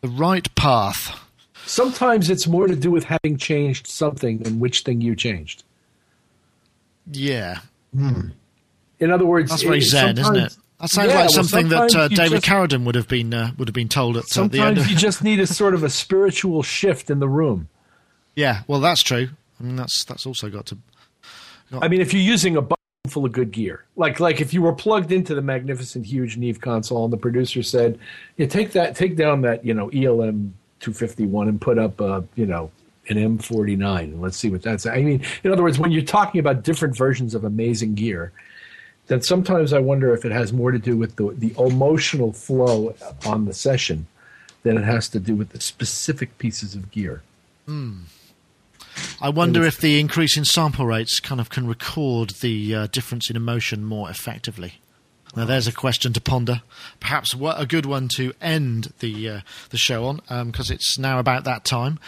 [0.01, 1.19] the right path.
[1.65, 5.63] Sometimes it's more to do with having changed something than which thing you changed.
[7.11, 7.59] Yeah,
[7.93, 10.55] In other words, that's very it- zen, isn't it?
[10.79, 13.51] That sounds Yeah, like well, something that uh, David just- Carradine would have been uh,
[13.57, 14.77] would have been told at uh, the end.
[14.77, 17.67] Sometimes you just need a sort of a spiritual shift in the room.
[18.35, 19.29] yeah, well, that's true.
[19.59, 20.77] I mean, that's that's also got to.
[21.81, 22.77] I mean, if you're using a button
[23.09, 26.61] full of good gear, like like if you were plugged into the magnificent, huge Neve
[26.61, 27.99] console, and the producer said,
[28.37, 32.45] "Yeah, take that, take down that, you know, ELM 251 and put up, a, you
[32.45, 32.71] know,
[33.09, 36.39] an M49, and let's see what that's." I mean, in other words, when you're talking
[36.39, 38.31] about different versions of amazing gear,
[39.07, 42.95] then sometimes I wonder if it has more to do with the the emotional flow
[43.25, 44.07] on the session
[44.63, 47.21] than it has to do with the specific pieces of gear.
[49.21, 53.29] I wonder if the increase in sample rates kind of can record the uh, difference
[53.29, 54.75] in emotion more effectively.
[55.35, 56.61] Now, there's a question to ponder.
[56.99, 61.43] Perhaps a good one to end the uh, the show on, because it's now about
[61.43, 61.99] that time.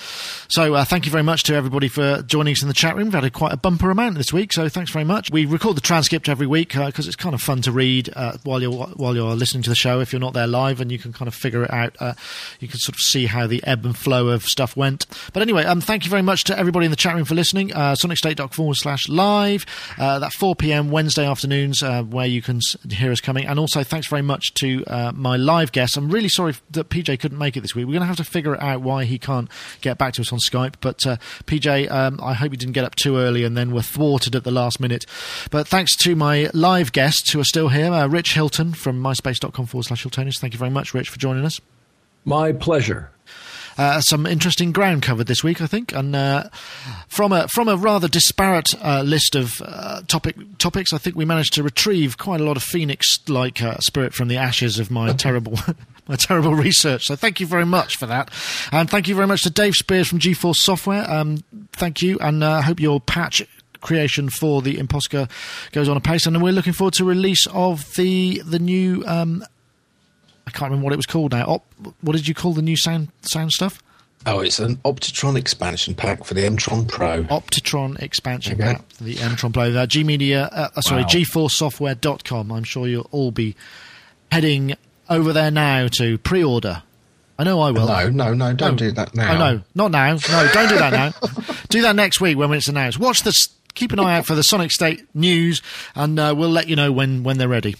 [0.47, 3.05] So, uh, thank you very much to everybody for joining us in the chat room.
[3.05, 5.29] We've had a, quite a bumper amount this week, so thanks very much.
[5.31, 8.61] We record the transcript every week because it's kind of fun to read uh, while
[8.61, 9.99] you're while you're listening to the show.
[9.99, 12.13] If you're not there live, and you can kind of figure it out, uh,
[12.59, 15.05] you can sort of see how the ebb and flow of stuff went.
[15.33, 17.71] But anyway, um, thank you very much to everybody in the chat room for listening.
[17.73, 19.65] Uh, sonicstate.com forward slash live.
[19.97, 20.89] Uh, that 4 p.m.
[20.91, 22.75] Wednesday afternoons uh, where you can s-
[23.11, 23.45] us coming.
[23.45, 25.97] And also, thanks very much to uh, my live guest.
[25.97, 27.85] I'm really sorry that PJ couldn't make it this week.
[27.85, 29.49] We're going to have to figure out why he can't
[29.81, 30.75] get back to us on Skype.
[30.81, 33.81] But uh, PJ, um, I hope you didn't get up too early and then were
[33.81, 35.05] thwarted at the last minute.
[35.49, 37.91] But thanks to my live guests who are still here.
[37.91, 40.39] Uh, Rich Hilton from myspace.com forward slash Hiltonus.
[40.39, 41.59] Thank you very much, Rich, for joining us.
[42.25, 43.11] My pleasure.
[43.77, 46.49] Uh, some interesting ground covered this week, I think, and uh,
[47.07, 51.25] from a from a rather disparate uh, list of uh, topic topics, I think we
[51.25, 55.13] managed to retrieve quite a lot of phoenix-like uh, spirit from the ashes of my
[55.17, 55.59] terrible
[56.07, 57.03] my terrible research.
[57.05, 58.31] So thank you very much for that,
[58.71, 61.09] and thank you very much to Dave Spiers from GForce Software.
[61.09, 63.43] Um, thank you, and I uh, hope your patch
[63.81, 65.29] creation for the impOSCar
[65.71, 69.03] goes on a pace, and we're looking forward to release of the the new.
[69.05, 69.43] Um,
[70.53, 71.45] I can't remember what it was called now.
[71.45, 71.65] Op,
[72.01, 73.81] what did you call the new sound sound stuff?
[74.25, 77.23] Oh, it's an Optitron expansion pack for the Mtron Pro.
[77.23, 78.73] Optitron expansion Okay.
[78.73, 79.75] pack for the Mtron Player.
[79.79, 81.07] Uh, G Media, uh, sorry, Wow.
[81.07, 82.51] GForceSoftware.com.
[82.51, 83.55] I'm sure you'll all be
[84.31, 84.75] heading
[85.09, 86.83] over there now to pre-order.
[87.39, 87.87] I know I will.
[87.87, 88.77] No, no, no, don't No.
[88.77, 89.31] do that now.
[89.31, 90.13] I know, not now.
[90.13, 91.13] No, don't do that now.
[91.69, 92.99] do that next week when it's announced.
[92.99, 95.63] Watch the s- keep an eye out for the Sonic State news,
[95.95, 97.75] and uh, we'll let you know when when they're ready.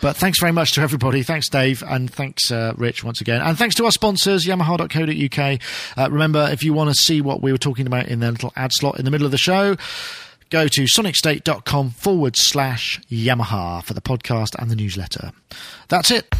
[0.00, 1.22] But thanks very much to everybody.
[1.22, 5.60] Thanks, Dave, and thanks, uh, Rich, once again, and thanks to our sponsors, Yamaha.co.uk.
[5.96, 8.52] Uh, remember, if you want to see what we were talking about in their little
[8.56, 9.76] ad slot in the middle of the show
[10.50, 15.32] go to sonicstate.com forward slash Yamaha for the podcast and the newsletter.
[15.88, 16.34] That's it.